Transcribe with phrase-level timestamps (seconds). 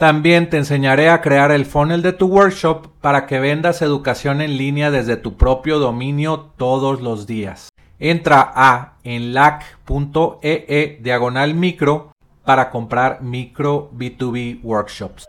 [0.00, 4.56] También te enseñaré a crear el funnel de tu workshop para que vendas educación en
[4.56, 7.68] línea desde tu propio dominio todos los días.
[7.98, 12.12] Entra a enlac.ee e diagonal micro
[12.46, 15.26] para comprar micro B2B workshops.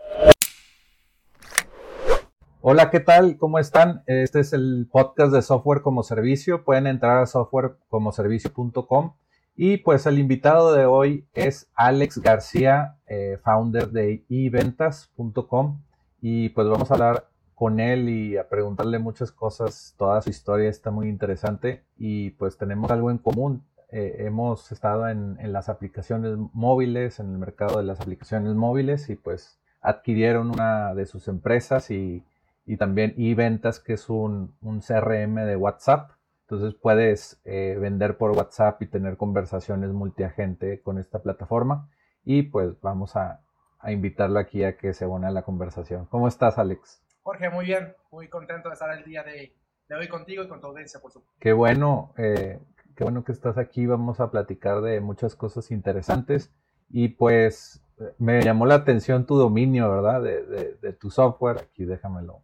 [2.62, 3.36] Hola, ¿qué tal?
[3.36, 4.02] ¿Cómo están?
[4.06, 6.64] Este es el podcast de software como servicio.
[6.64, 9.12] Pueden entrar a softwarecomoservicio.com
[9.54, 15.82] y pues el invitado de hoy es Alex García, eh, founder de eventas.com.
[16.20, 19.94] Y pues vamos a hablar con él y a preguntarle muchas cosas.
[19.98, 23.64] Toda su historia está muy interesante y pues tenemos algo en común.
[23.90, 29.16] Eh, hemos estado en, las aplicaciones móviles, en el mercado de las aplicaciones móviles y
[29.16, 32.24] pues adquirieron una de sus empresas y,
[32.78, 36.12] también eventas, que es un, un CRM de WhatsApp
[36.52, 41.88] entonces puedes eh, vender por WhatsApp y tener conversaciones multiagente con esta plataforma.
[42.24, 43.40] Y pues vamos a,
[43.88, 46.04] invitarlo aquí a que se une a la conversación.
[46.06, 47.02] ¿Cómo estás, Alex?
[47.22, 47.94] Jorge, muy bien.
[48.10, 49.54] Muy contento de estar el día de,
[49.98, 51.34] hoy contigo y con tu audiencia, por supuesto.
[51.40, 52.60] Qué bueno, eh,
[52.94, 53.86] qué bueno que estás aquí.
[53.86, 56.52] Vamos a platicar de muchas cosas interesantes.
[56.90, 57.82] Y pues
[58.18, 60.20] me llamó la atención tu dominio, ¿verdad?
[60.22, 61.56] De, de tu software.
[61.62, 62.42] Aquí déjamelo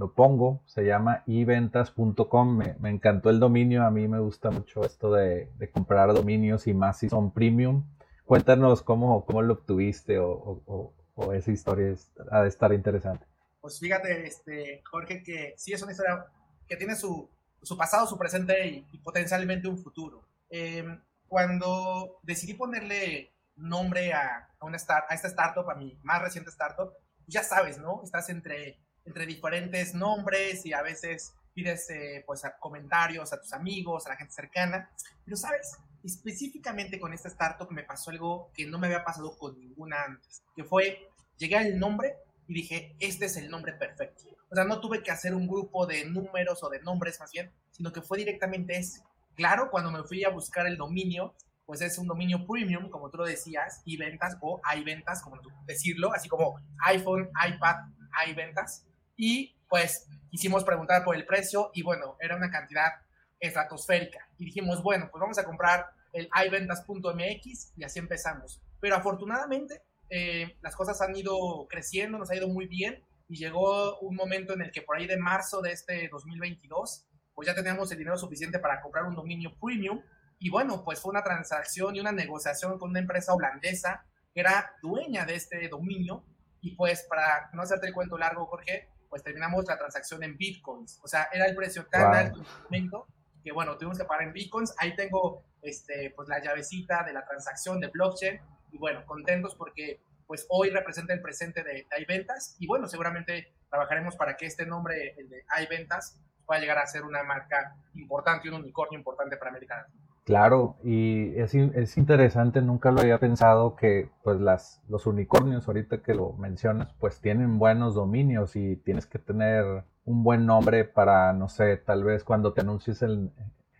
[0.00, 5.12] lo pongo, se llama eventas.com, me, encantó el dominio, a mí me gusta mucho esto
[5.12, 7.84] de, comprar dominios y más si son premium.
[8.24, 10.94] Cuéntanos cómo, cómo lo obtuviste o,
[11.34, 11.94] esa historia
[12.30, 13.26] ha de estar interesante.
[13.60, 16.24] Pues fíjate, este, Jorge, que sí es una historia
[16.66, 17.28] que tiene su,
[17.76, 20.26] pasado, su presente y, potencialmente un futuro.
[20.48, 26.48] Em, cuando decidí ponerle nombre a, una start, a esta startup, a mi más reciente
[26.48, 26.90] startup,
[27.26, 28.00] ya sabes, ¿no?
[28.02, 33.52] Estás entre entre diferentes nombres y a veces pides eh, pues a comentarios a tus
[33.52, 34.90] amigos, a la gente cercana.
[35.24, 39.58] Pero sabes, específicamente con esta startup me pasó algo que no me había pasado con
[39.58, 42.16] ninguna antes, que fue, llegué al nombre
[42.46, 44.24] y dije, este es el nombre perfecto.
[44.50, 47.52] O sea, no tuve que hacer un grupo de números o de nombres más bien,
[47.70, 49.02] sino que fue directamente ese.
[49.36, 51.34] Claro, cuando me fui a buscar el dominio,
[51.64, 55.40] pues es un dominio premium, como tú lo decías, y ventas o hay ventas, como
[55.40, 57.76] tú decirlo, así como iPhone, iPad,
[58.12, 58.84] hay ventas.
[59.22, 62.90] Y pues quisimos preguntar por el precio y bueno, era una cantidad
[63.38, 64.26] estratosférica.
[64.38, 68.62] Y dijimos, bueno, pues vamos a comprar el iventas.mx y así empezamos.
[68.80, 73.98] Pero afortunadamente eh, las cosas han ido creciendo, nos ha ido muy bien y llegó
[73.98, 77.92] un momento en el que por ahí de marzo de este 2022, pues ya teníamos
[77.92, 80.00] el dinero suficiente para comprar un dominio premium.
[80.38, 84.76] Y bueno, pues fue una transacción y una negociación con una empresa holandesa que era
[84.80, 86.24] dueña de este dominio.
[86.62, 91.00] Y pues para no hacerte el cuento largo, Jorge, pues terminamos la transacción en bitcoins.
[91.02, 93.06] O sea, era el precio tan alto en momento
[93.42, 94.74] que, bueno, tuvimos que pagar en bitcoins.
[94.78, 98.40] Ahí tengo, este, pues, la llavecita de la transacción de blockchain.
[98.70, 102.56] Y bueno, contentos porque, pues, hoy representa el presente de, de iVentas.
[102.60, 106.16] Y bueno, seguramente trabajaremos para que este nombre, el de iVentas,
[106.46, 110.09] pueda llegar a ser una marca importante un unicornio importante para América Latina.
[110.30, 116.04] Claro, y es, es, interesante, nunca lo había pensado que pues las, los unicornios, ahorita
[116.04, 121.32] que lo mencionas, pues tienen buenos dominios y tienes que tener un buen nombre para,
[121.32, 123.32] no sé, tal vez cuando te anuncies en,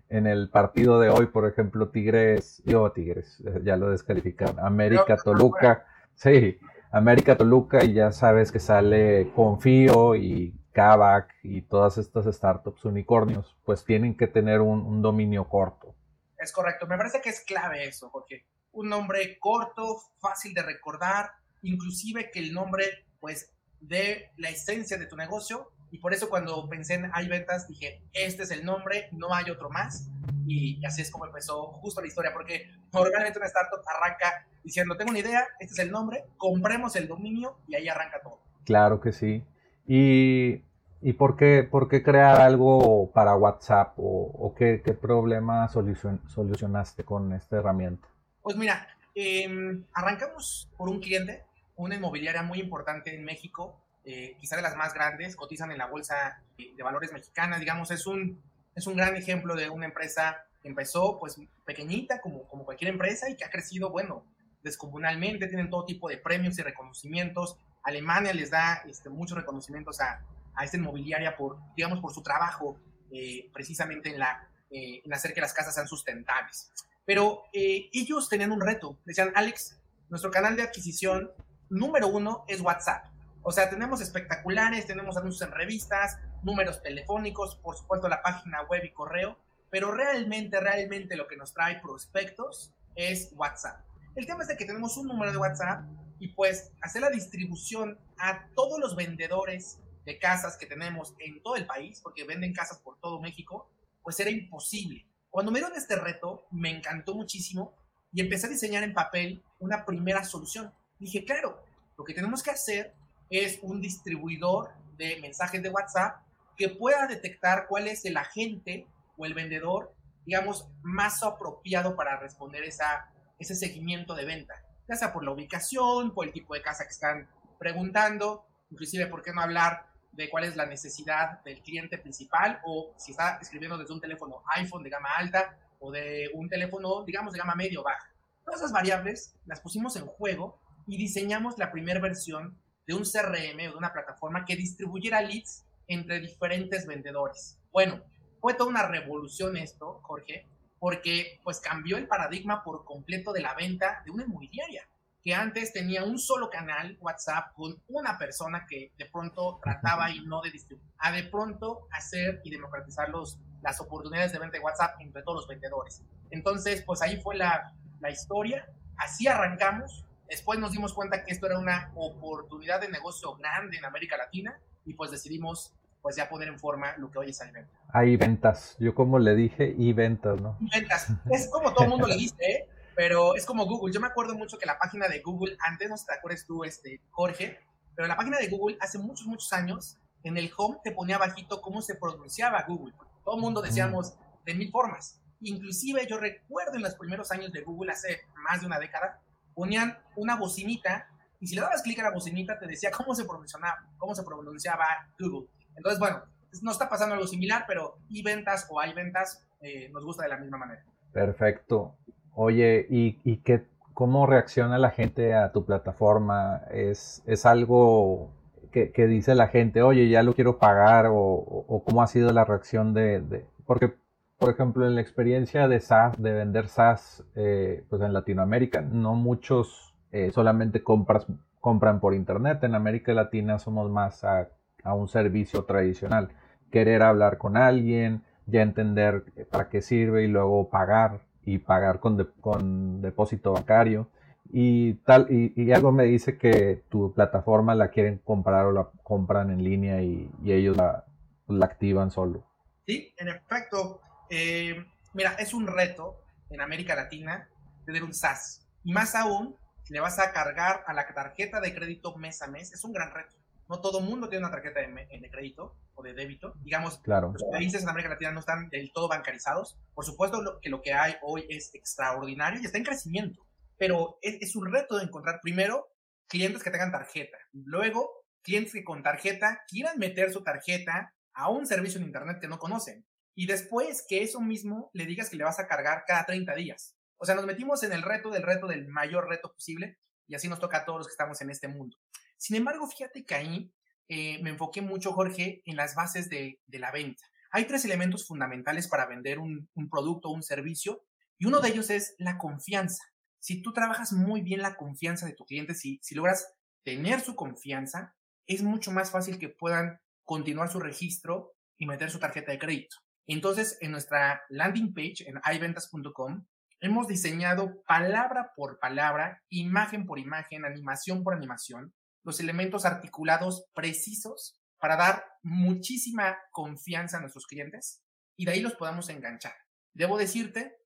[0.08, 5.16] en el partido de hoy, por ejemplo, Tigres, yo Tigres, eh, ya lo descalificaron, América
[5.18, 6.58] Toluca, sí,
[6.90, 13.56] América Toluca y ya sabes que sale Confío y Kavak y todas estas startups unicornios,
[13.64, 15.94] pues tienen que tener un dominio corto.
[16.40, 16.86] Es correcto.
[16.86, 22.38] Me parece que es clave eso, porque un nombre corto, fácil de recordar, inclusive que
[22.38, 25.70] el nombre, pues, dé la esencia de tu negocio.
[25.90, 29.50] Y por eso cuando pensé en Hay Ventas, dije, este es el nombre, no hay
[29.50, 30.08] otro más.
[30.46, 35.10] Y así es como empezó justo la historia, porque normalmente una startup arranca diciendo, tengo
[35.10, 38.40] una idea, este es el nombre, compremos el dominio y ahí arranca todo.
[38.64, 39.44] Claro que sí.
[39.86, 40.62] Y
[41.02, 47.56] ¿Y por qué, por qué crear algo para WhatsApp o, qué, problema solucionaste con esta
[47.56, 48.06] herramienta?
[48.42, 51.44] Pues mira, em, arrancamos por un cliente,
[51.76, 55.86] una inmobiliaria muy importante en México, eh, quizá de las más grandes, cotizan en la
[55.86, 58.42] bolsa de valores mexicana, digamos, es un,
[58.74, 63.30] es un gran ejemplo de una empresa que empezó pues pequeñita como, como cualquier empresa
[63.30, 64.24] y que ha crecido, bueno,
[64.62, 70.20] descomunalmente, tienen todo tipo de premios y reconocimientos Alemania les da este, muchos reconocimientos a,
[70.60, 72.78] a esta inmobiliaria por, digamos, por su trabajo
[73.10, 76.70] eh, precisamente en, la, eh, en hacer que las casas sean sustentables.
[77.06, 78.98] Pero eh, ellos tenían un reto.
[79.06, 79.80] Decían, Alex,
[80.10, 81.30] nuestro canal de adquisición
[81.70, 83.06] número uno es WhatsApp.
[83.42, 88.84] O sea, tenemos espectaculares, tenemos anuncios en revistas, números telefónicos, por supuesto la página web
[88.84, 89.38] y correo,
[89.70, 93.80] pero realmente, realmente lo que nos trae prospectos es WhatsApp.
[94.14, 95.84] El tema es de que tenemos un número de WhatsApp
[96.18, 99.78] y pues hacer la distribución a todos los vendedores
[100.10, 103.70] de casas que tenemos en todo el país, porque venden casas por todo México,
[104.02, 105.06] pues era imposible.
[105.30, 107.76] Cuando me dieron este reto, me encantó muchísimo
[108.12, 110.74] y empecé a diseñar en papel una primera solución.
[110.98, 111.62] Dije, claro,
[111.96, 112.92] lo que tenemos que hacer
[113.30, 116.22] es un distribuidor de mensajes de WhatsApp
[116.56, 119.94] que pueda detectar cuál es el agente o el vendedor,
[120.26, 124.54] digamos, más apropiado para responder esa, ese seguimiento de venta,
[124.88, 127.28] ya sea por la ubicación, por el tipo de casa que están
[127.60, 132.94] preguntando, inclusive, ¿por qué no hablar de cuál es la necesidad del cliente principal o
[132.96, 137.32] si está escribiendo desde un teléfono iPhone de gama alta o de un teléfono, digamos,
[137.32, 138.12] de gama medio baja?
[138.44, 143.68] Todas esas variables las pusimos en juego y diseñamos la primera versión de un CRM
[143.68, 147.58] o de una plataforma que distribuyera leads entre diferentes vendedores.
[147.72, 148.02] Bueno,
[148.40, 150.46] fue toda una revolución esto, Jorge,
[150.78, 154.88] porque pues cambió el paradigma por completo de la venta de una inmobiliaria,
[155.22, 160.20] que antes tenía un solo canal WhatsApp con una persona que de pronto trataba y
[160.20, 164.64] no de distribuir, a de pronto hacer y democratizar los, las oportunidades de venta de
[164.64, 166.02] WhatsApp entre todos los vendedores.
[166.30, 171.46] Entonces, pues ahí fue la, la historia, así arrancamos, después nos dimos cuenta que esto
[171.46, 176.48] era una oportunidad de negocio grande en América Latina y pues decidimos pues ya poner
[176.48, 177.70] en forma lo que hoy es Alimenta.
[177.92, 180.56] Hay ventas, yo como le dije, y ventas, ¿no?
[180.60, 182.68] Y ventas, es como todo el mundo le dice, ¿eh?
[183.00, 183.94] Pero es como Google.
[183.94, 186.64] Yo me acuerdo mucho que la página de Google, antes no sé te acuerdas tú,
[186.64, 187.58] este, Jorge,
[187.96, 191.62] pero la página de Google hace muchos, muchos años, en el home te ponía bajito
[191.62, 192.92] cómo se pronunciaba Google.
[193.24, 194.12] Todo el mundo decíamos
[194.44, 195.18] de mil formas.
[195.40, 199.18] Inclusive yo recuerdo en los primeros años de Google, hace más de una década,
[199.54, 201.08] ponían una bocinita
[201.40, 204.22] y si le dabas clic a la bocinita te decía cómo se pronunciaba, cómo se
[204.24, 204.84] pronunciaba
[205.18, 205.48] Google.
[205.74, 206.22] Entonces, bueno,
[206.60, 210.28] no está pasando algo similar, pero y ventas o hay ventas eh, nos gusta de
[210.28, 210.84] la misma manera.
[211.14, 211.96] Perfecto.
[212.34, 216.62] Oye, ¿y, y qué, cómo reacciona la gente a tu plataforma?
[216.72, 218.30] ¿Es, es algo
[218.72, 221.06] que, que, dice la gente, oye, ya lo quiero pagar?
[221.06, 223.94] ¿O, o cómo ha sido la reacción de, de, Porque,
[224.38, 229.14] por ejemplo, en la experiencia de SaaS, de vender SaaS, eh, pues en Latinoamérica, no
[229.14, 231.26] muchos eh, solamente compras,
[231.60, 232.64] compran por Internet.
[232.64, 234.48] En América Latina somos más a
[234.84, 236.30] a un servicio tradicional.
[236.70, 242.16] Querer hablar con alguien, ya entender para qué sirve y luego pagar y pagar con,
[242.16, 244.08] de, con depósito bancario.
[244.52, 249.50] Y, tal, y, algo me dice que tu plataforma la quieren comprar o la compran
[249.50, 251.04] en línea y, y ellos la,
[251.46, 252.44] la, activan solo.
[252.86, 254.00] Sí, en efecto.
[254.28, 254.84] Eh,
[255.14, 257.48] mira, es un reto en América Latina
[257.86, 258.66] tener un SaaS.
[258.82, 262.48] Y más aún, si le vas a cargar a la tarjeta de crédito mes a
[262.48, 263.39] mes, es un gran reto.
[263.70, 266.54] No todo mundo tiene una tarjeta de, de, crédito o de débito.
[266.56, 267.30] Digamos, claro.
[267.32, 269.78] los países en América Latina no están del todo bancarizados.
[269.94, 273.46] Por supuesto lo, que lo que hay hoy es extraordinario y está en crecimiento.
[273.78, 275.86] Pero es, es un reto de encontrar primero
[276.26, 277.38] clientes que tengan tarjeta.
[277.52, 278.10] Luego,
[278.42, 282.58] clientes que con tarjeta quieran meter su tarjeta a un servicio en Internet que no
[282.58, 283.06] conocen.
[283.36, 286.96] Y después que eso mismo le digas que le vas a cargar cada 30 días.
[287.18, 289.96] O sea, nos metimos en el reto del reto del mayor reto posible
[290.26, 291.96] y así nos toca a todos los que estamos en este mundo.
[292.40, 293.72] Sin embargo, fíjate que ahí
[294.08, 297.22] eh, me enfoqué mucho, Jorge, en las bases de, de, la venta.
[297.52, 301.04] Hay tres elementos fundamentales para vender un, un producto o un servicio
[301.38, 303.04] y uno de ellos es la confianza.
[303.40, 306.50] Si tú trabajas muy bien la confianza de tu cliente, si, si logras
[306.82, 308.16] tener su confianza,
[308.46, 312.96] es mucho más fácil que puedan continuar su registro y meter su tarjeta de crédito.
[313.26, 316.46] Entonces, en nuestra landing page en iventas.com,
[316.80, 324.60] hemos diseñado palabra por palabra, imagen por imagen, animación por animación, los elementos articulados precisos
[324.78, 328.02] para dar muchísima confianza a nuestros clientes
[328.36, 329.54] y de ahí los podamos enganchar.
[329.92, 330.78] Debo decirte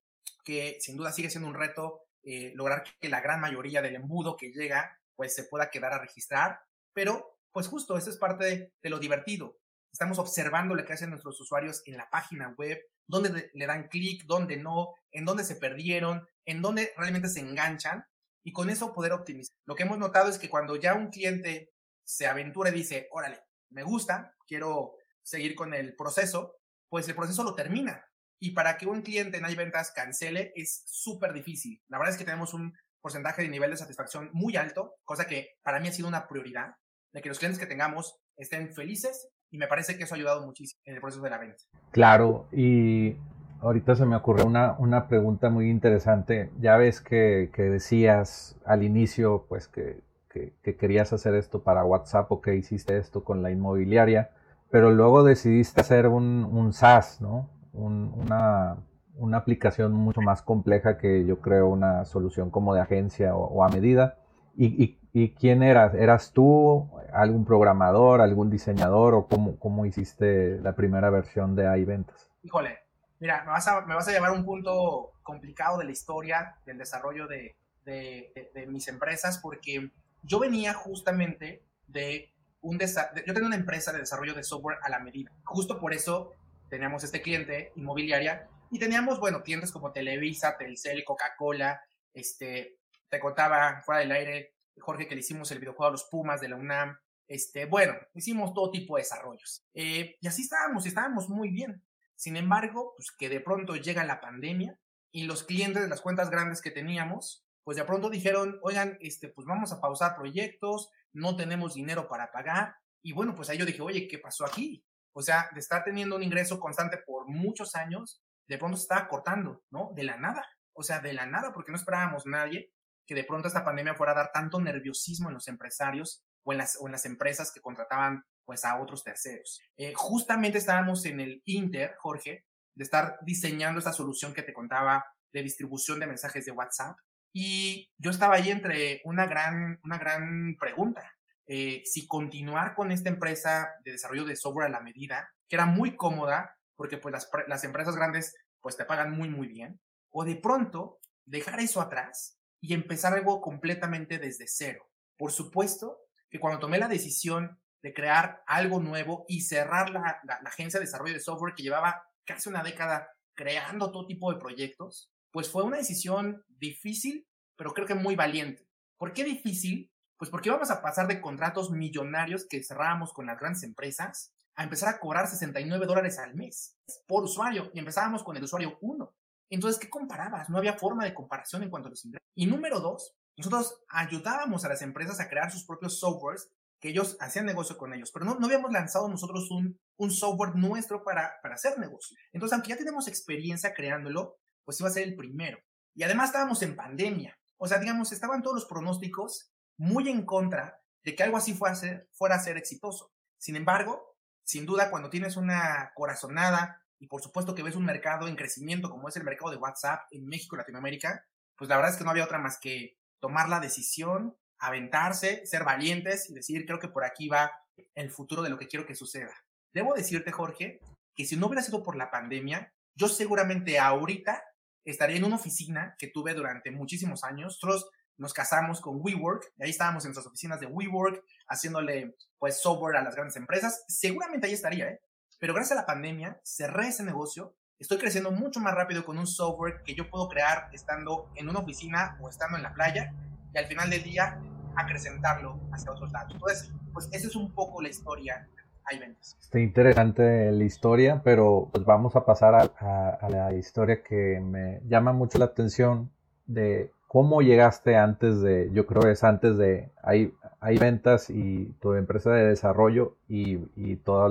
[0.45, 4.37] que sin duda sigue siendo un reto eh, lograr que la gran mayoría del embudo
[4.37, 6.59] que llega pues se pueda quedar a registrar,
[6.93, 9.59] pero pues justo eso es parte de, de lo divertido.
[9.93, 14.25] Estamos observando lo que hacen nuestros usuarios en la página web, dónde le dan clic,
[14.25, 18.05] dónde no, en dónde se perdieron, en dónde realmente se enganchan
[18.45, 19.57] y con eso poder optimizar.
[19.65, 21.73] Lo que hemos notado es que cuando ya un cliente
[22.05, 26.57] se aventura y dice, órale, me gusta, quiero seguir con el proceso,
[26.89, 28.05] pues el proceso lo termina.
[28.39, 31.83] Y para que un cliente en ventas cancele es súper difícil.
[31.89, 35.57] La verdad es que tenemos un porcentaje de nivel de satisfacción muy alto, cosa que
[35.63, 36.75] para mí ha sido una prioridad.
[37.13, 40.45] de que los clientes que tengamos estén felices y me parece que eso ha ayudado
[40.45, 41.63] muchísimo en el proceso de la venta.
[41.93, 43.17] Claro, y
[43.65, 46.51] ahorita se me ocurrió una, una pregunta muy interesante.
[46.61, 52.31] Ya ves que, que decías al inicio, pues que, que, querías hacer esto para WhatsApp
[52.31, 54.31] o que hiciste esto con la inmobiliaria,
[54.71, 57.49] pero luego decidiste hacer un, un SaaS, ¿no?
[57.73, 58.77] una,
[59.17, 63.69] una, aplicación mucho más compleja que yo creo una solución como de agencia o, a
[63.69, 64.19] medida.
[64.57, 65.95] ¿Y, y, quién eras?
[65.95, 72.31] ¿Eras tú, algún programador, algún diseñador o cómo, cómo hiciste la primera versión de iVentas?
[72.43, 72.84] Híjole,
[73.25, 76.77] mira, me vas, a, me vas a llevar un punto complicado de la historia del
[76.77, 79.91] desarrollo de, de, de, mis empresas porque
[80.23, 84.99] yo venía justamente de un yo tengo una empresa de desarrollo de software a la
[84.99, 85.33] medida.
[85.43, 86.35] Justo por eso
[86.69, 91.81] teníamos este cliente inmobiliaria y teníamos, bueno, clientes como Televisa, Telcel, Coca-Cola,
[92.13, 92.77] este,
[93.09, 96.51] te contaba fuera del aire, Jorge, que le hicimos el videojuego a los Pumas de
[96.51, 99.65] la UNAM, este, bueno, hicimos todo tipo de desarrollos.
[99.73, 101.83] Eh, y así estábamos, estábamos muy bien.
[102.25, 104.79] Sin embargo, pues que de pronto llega la pandemia
[105.13, 109.29] y los clientes de las cuentas grandes que teníamos, pues de pronto dijeron, oigan, este,
[109.29, 112.77] pues vamos a pausar proyectos, no tenemos dinero para pagar.
[113.03, 114.87] Y bueno, pues ahí yo dije, oye, ¿qué pasó aquí?
[115.13, 119.07] O sea, de estar teniendo un ingreso constante por muchos años, de pronto se estaba
[119.07, 119.91] cortando, ¿no?
[119.95, 120.47] De la nada.
[120.73, 122.73] O sea, de la nada, porque no esperábamos nadie
[123.07, 126.59] que de pronto esta pandemia fuera a dar tanto nerviosismo en los empresarios o en
[126.59, 129.61] las, o en las empresas que contrataban pues a otros terceros.
[129.77, 135.05] Eh, justamente estábamos en el Inter, Jorge, de estar diseñando esta solución que te contaba
[135.33, 136.97] de distribución de mensajes de WhatsApp.
[137.33, 141.13] Y yo estaba ahí entre una gran, una gran pregunta.
[141.47, 145.67] Eh, si continuar con esta empresa de desarrollo de software a la medida, que era
[145.67, 150.25] muy cómoda, porque pues las, las empresas grandes pues te pagan muy, muy bien, o
[150.25, 154.89] de pronto dejar eso atrás y empezar algo completamente desde cero.
[155.19, 155.99] Por supuesto
[156.31, 160.81] que cuando tomé la decisión de crear algo nuevo y cerrar la, la, la, agencia
[160.81, 165.51] de desarrollo de software que llevaba casi una década creando todo tipo de proyectos, pues
[165.51, 168.67] fue una decisión difícil, pero creo que muy valiente.
[168.97, 169.93] ¿Por qué difícil?
[170.17, 174.65] Pues porque íbamos a pasar de contratos millonarios que cerrábamos con las grandes empresas a
[174.65, 179.15] empezar a cobrar 69 dólares al mes por usuario y empezábamos con el usuario 1.
[179.51, 180.49] Entonces, ¿qué comparabas?
[180.49, 182.27] No había forma de comparación en cuanto a los ingresos.
[182.35, 186.51] Y número dos, nosotros ayudábamos a las empresas a crear sus propios softwares
[186.85, 190.55] que ellos hacían negocio con ellos, pero no, no habíamos lanzado nosotros un, un software
[190.55, 192.15] nuestro para, para hacer negocio.
[192.31, 194.37] Entonces, aunque ya tenemos experiencia creándolo,
[194.67, 195.59] pues iba a ser el primero.
[195.95, 197.39] Y además estábamos en pandemia.
[197.57, 201.73] O sea, digamos, estaban todos los pronósticos muy en contra de que algo así fuera
[201.73, 203.15] a ser, fuera a ser exitoso.
[203.39, 208.29] Sin embargo, sin duda, cuando tienes una corazonada y por supuesto que ves un mercado
[208.29, 211.25] en crecimiento como es el mercado de WhatsApp en México y Latinoamérica,
[211.57, 215.65] pues la verdad es que no había otra más que tomar la decisión, aventarse, ser
[215.65, 217.53] valientes y decir, creo que por aquí va
[217.95, 219.35] el futuro de lo que quiero que suceda.
[219.73, 220.81] Debo decirte, Jorge,
[221.15, 224.43] que si no hubiera sido por la pandemia, yo seguramente ahorita
[224.85, 227.59] estaría en una oficina que tuve durante muchísimos años.
[227.63, 232.61] Nosotros nos casamos con WeWork, y ahí estábamos en nuestras oficinas de WeWork, haciéndole pues
[232.61, 233.85] software a las grandes empresas.
[233.89, 235.01] Seguramente ahí estaría, ¿eh?
[235.41, 237.57] Pero gracias a la pandemia, cerré ese negocio.
[237.79, 241.59] Estoy creciendo mucho más rápido con un software que yo puedo crear estando en una
[241.59, 243.13] oficina o estando en la playa
[243.53, 244.41] y al final del día
[244.77, 246.33] acrecentarlo hacia otros lados.
[246.33, 248.49] Entonces, pues esa es un poco la historia
[248.87, 249.37] hay ventas.
[249.41, 254.81] Está interesante la historia, pero pues vamos a pasar a, a, la historia que me
[254.87, 256.11] llama mucho la atención
[256.47, 261.67] de ¿Cómo llegaste antes de, yo creo que es antes de, hay, hay ventas y
[261.81, 264.29] tu empresa de desarrollo y, y todo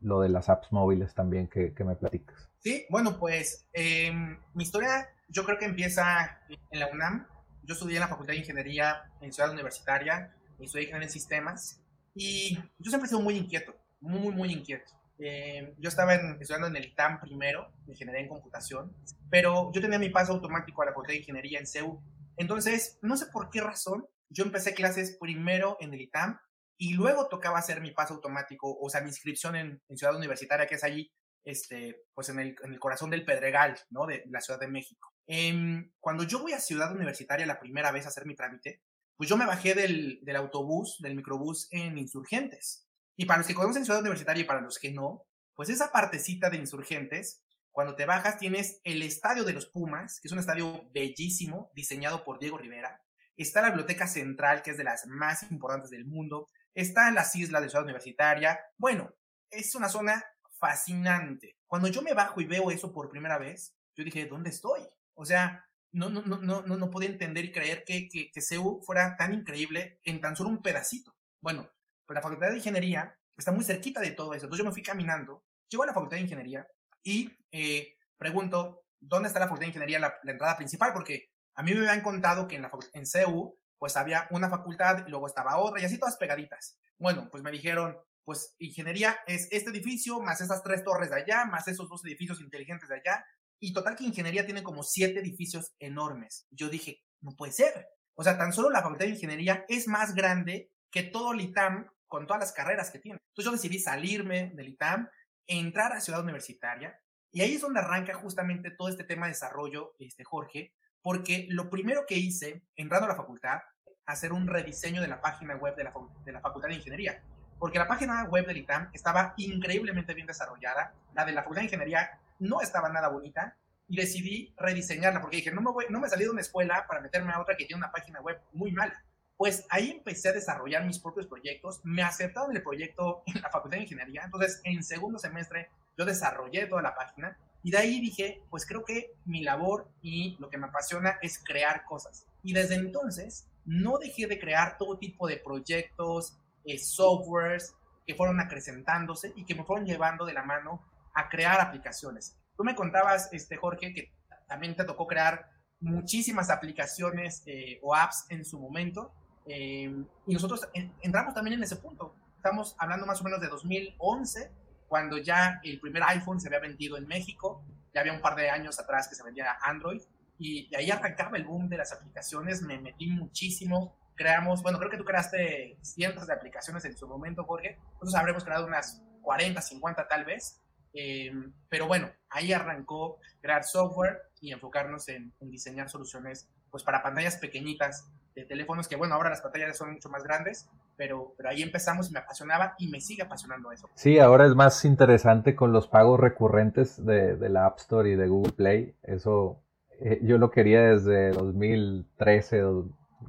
[0.00, 2.48] lo de las apps móviles también que, que me platicas?
[2.60, 7.26] Sí, bueno, pues em, mi historia yo creo que empieza en la UNAM.
[7.64, 11.80] Yo estudié en la Facultad de Ingeniería en Ciudad Universitaria, estudié Ingeniería en Sistemas
[12.14, 14.92] y yo siempre he sido muy inquieto, muy, muy inquieto.
[15.18, 18.94] Eh, yo estaba estudiando en el ITAM primero, Ingeniería en Computación,
[19.30, 22.02] pero yo tenía mi paso automático a la Facultad de Ingeniería en CEU.
[22.36, 26.38] Entonces, no sé por qué razón, yo empecé clases primero en el ITAM
[26.76, 30.74] y luego tocaba hacer mi paso automático, o sea, mi inscripción en, Ciudad Universitaria, que
[30.74, 31.10] es allí,
[31.44, 34.06] este, pues en el, en el, corazón del Pedregal, ¿no?
[34.06, 35.13] De, la Ciudad de México.
[35.26, 38.82] Em, cuando yo voy a Ciudad Universitaria la primera vez a hacer mi trámite,
[39.16, 42.86] pues yo me bajé del, del autobús, del microbús en Insurgentes.
[43.16, 46.50] Y para los que conocen Ciudad Universitaria y para los que no, pues esa partecita
[46.50, 50.88] de Insurgentes, cuando te bajas tienes el Estadio de los Pumas, que es un estadio
[50.92, 53.02] bellísimo, diseñado por Diego Rivera.
[53.36, 56.46] Está la Biblioteca Central, que es de las más importantes del mundo.
[56.72, 58.60] Está las islas de Ciudad Universitaria.
[58.78, 59.12] Bueno,
[59.50, 60.24] es una zona
[60.58, 61.58] fascinante.
[61.66, 64.82] Cuando yo me bajo y veo eso por primera vez, yo dije, ¿dónde estoy?
[65.14, 68.80] O sea, no, no, no, no, no podía entender y creer que, que, que CEU
[68.82, 71.14] fuera tan increíble en tan solo un pedacito.
[71.40, 71.70] Bueno,
[72.06, 74.46] Pero la Facultad de Ingeniería está muy cerquita de todo eso.
[74.46, 76.66] Entonces yo me fui caminando, llego a la Facultad de Ingeniería
[77.02, 80.92] y eh, pregunto, ¿dónde está la Facultad de Ingeniería, la, entrada principal?
[80.92, 85.06] Porque a mí me habían contado que en, la, en CEU, pues había una facultad
[85.06, 86.78] y luego estaba otra y así todas pegaditas.
[86.98, 91.44] Bueno, pues me dijeron, pues ingeniería es este edificio, más esas tres torres de allá,
[91.44, 93.24] más esos dos edificios inteligentes de allá.
[93.60, 96.46] Y total que ingeniería tiene como siete edificios enormes.
[96.50, 97.88] Yo dije, no puede ser.
[98.14, 101.88] O sea, tan solo la facultad de ingeniería es más grande que todo el ITAM
[102.06, 103.18] con todas las carreras que tiene.
[103.28, 105.08] Entonces yo decidí salirme del ITAM,
[105.46, 107.00] entrar a Ciudad Universitaria,
[107.32, 111.68] y ahí es donde arranca justamente todo este tema de desarrollo, este, Jorge, porque lo
[111.68, 113.58] primero que hice, entrando a la facultad,
[114.06, 115.92] hacer un rediseño de la página web de la,
[116.24, 117.22] de la Facultad de Ingeniería.
[117.58, 121.66] Porque la página web del ITAM estaba increíblemente bien desarrollada, la de la Facultad de
[121.66, 123.56] Ingeniería no estaba nada bonita,
[123.88, 127.00] y decidí rediseñarla, porque dije, no me, voy, no me salí de una escuela para
[127.00, 129.04] meterme a otra que tiene una página web muy mala.
[129.36, 133.78] Pues ahí empecé a desarrollar mis propios proyectos, me aceptaron el proyecto en la Facultad
[133.78, 138.42] de Ingeniería, entonces en segundo semestre yo desarrollé toda la página y de ahí dije,
[138.50, 142.26] pues creo que mi labor y lo que me apasiona es crear cosas.
[142.42, 147.74] Y desde entonces no dejé de crear todo tipo de proyectos, eh, softwares
[148.06, 150.82] que fueron acrecentándose y que me fueron llevando de la mano
[151.14, 152.38] a crear aplicaciones.
[152.56, 154.12] Tú me contabas, este, Jorge, que
[154.46, 159.12] también te tocó crear muchísimas aplicaciones eh, o apps en su momento.
[159.46, 159.92] Eh,
[160.26, 160.68] y nosotros
[161.02, 162.14] entramos también en ese punto.
[162.36, 164.50] Estamos hablando más o menos de 2011
[164.94, 168.50] cuando ya el primer iPhone se había vendido en México, ya había un par de
[168.50, 170.00] años atrás que se vendía Android,
[170.38, 174.90] y de ahí arrancaba el boom de las aplicaciones, me metí muchísimo, creamos, bueno, creo
[174.90, 179.60] que tú creaste cientos de aplicaciones en su momento, Jorge, nosotros habremos creado unas 40,
[179.60, 180.62] 50 tal vez,
[180.94, 181.32] eh,
[181.68, 188.10] pero bueno, ahí arrancó crear software y enfocarnos en, diseñar soluciones pues para pantallas pequeñitas
[188.34, 192.12] de teléfonos, que bueno, ahora las pantallas son mucho más grandes, pero, ahí empezamos y
[192.12, 193.88] me apasionaba y me sigue apasionando eso.
[193.94, 198.16] Sí, ahora es más interesante con los pagos recurrentes de, de la App Store y
[198.16, 198.94] de Google Play.
[199.02, 199.64] Eso
[200.00, 202.62] eh, yo lo quería desde 2013,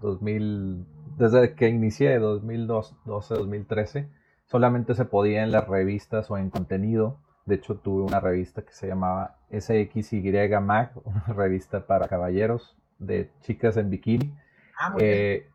[0.01, 0.85] 2000,
[1.17, 4.09] desde que inicié, 2012, 2013.
[4.45, 7.19] Solamente se podía en las revistas o en contenido.
[7.45, 10.21] De hecho, tuve una revista que se llamaba SXY
[10.61, 14.33] Mag, una revista para caballeros de chicas en bikini
[14.77, 15.47] Ah, eh,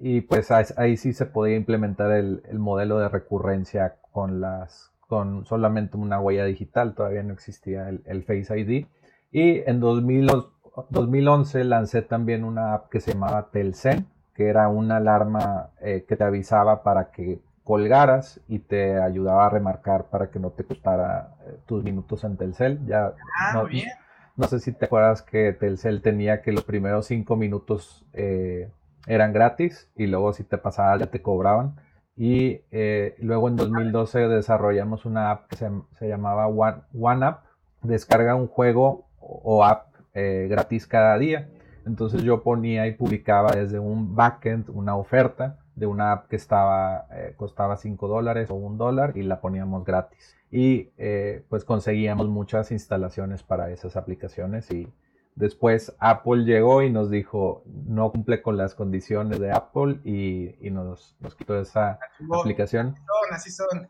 [0.00, 5.96] y, pues ahí, sí se podía implementar el, modelo de recurrencia con las con solamente
[5.96, 8.86] una huella digital, todavía no existía el, Face ID.
[9.30, 15.70] Y en 2011 lancé también una app que se llamaba Telcen, que era una alarma
[15.80, 20.50] eh, que te avisaba para que colgaras y te ayudaba a remarcar para que no
[20.50, 22.80] te costara eh, tus minutos en Telcel.
[22.86, 23.88] Ya ah, bien
[24.36, 28.70] no sé si te acuerdas que Telcel tenía que los primeros cinco minutos eh,
[29.06, 31.76] eran gratis y luego si te pasaba ya te cobraban.
[32.16, 37.44] Y eh, luego en 2012 desarrollamos una app que se, llamaba One, One, App.
[37.82, 41.48] Descarga un juego o, app eh, gratis cada día.
[41.86, 47.06] Entonces yo ponía y publicaba desde un backend una oferta de una app que estaba,
[47.36, 52.70] costaba 5 dólares o un dólar y la poníamos gratis y eh, pues conseguíamos muchas
[52.70, 54.88] instalaciones para esas aplicaciones y
[55.34, 61.16] después Apple llegó y nos dijo no cumple con las condiciones de Apple y, nos,
[61.20, 61.98] nos, quitó esa
[62.32, 62.94] aplicación.
[63.30, 63.88] Así son,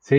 [0.00, 0.16] Sí,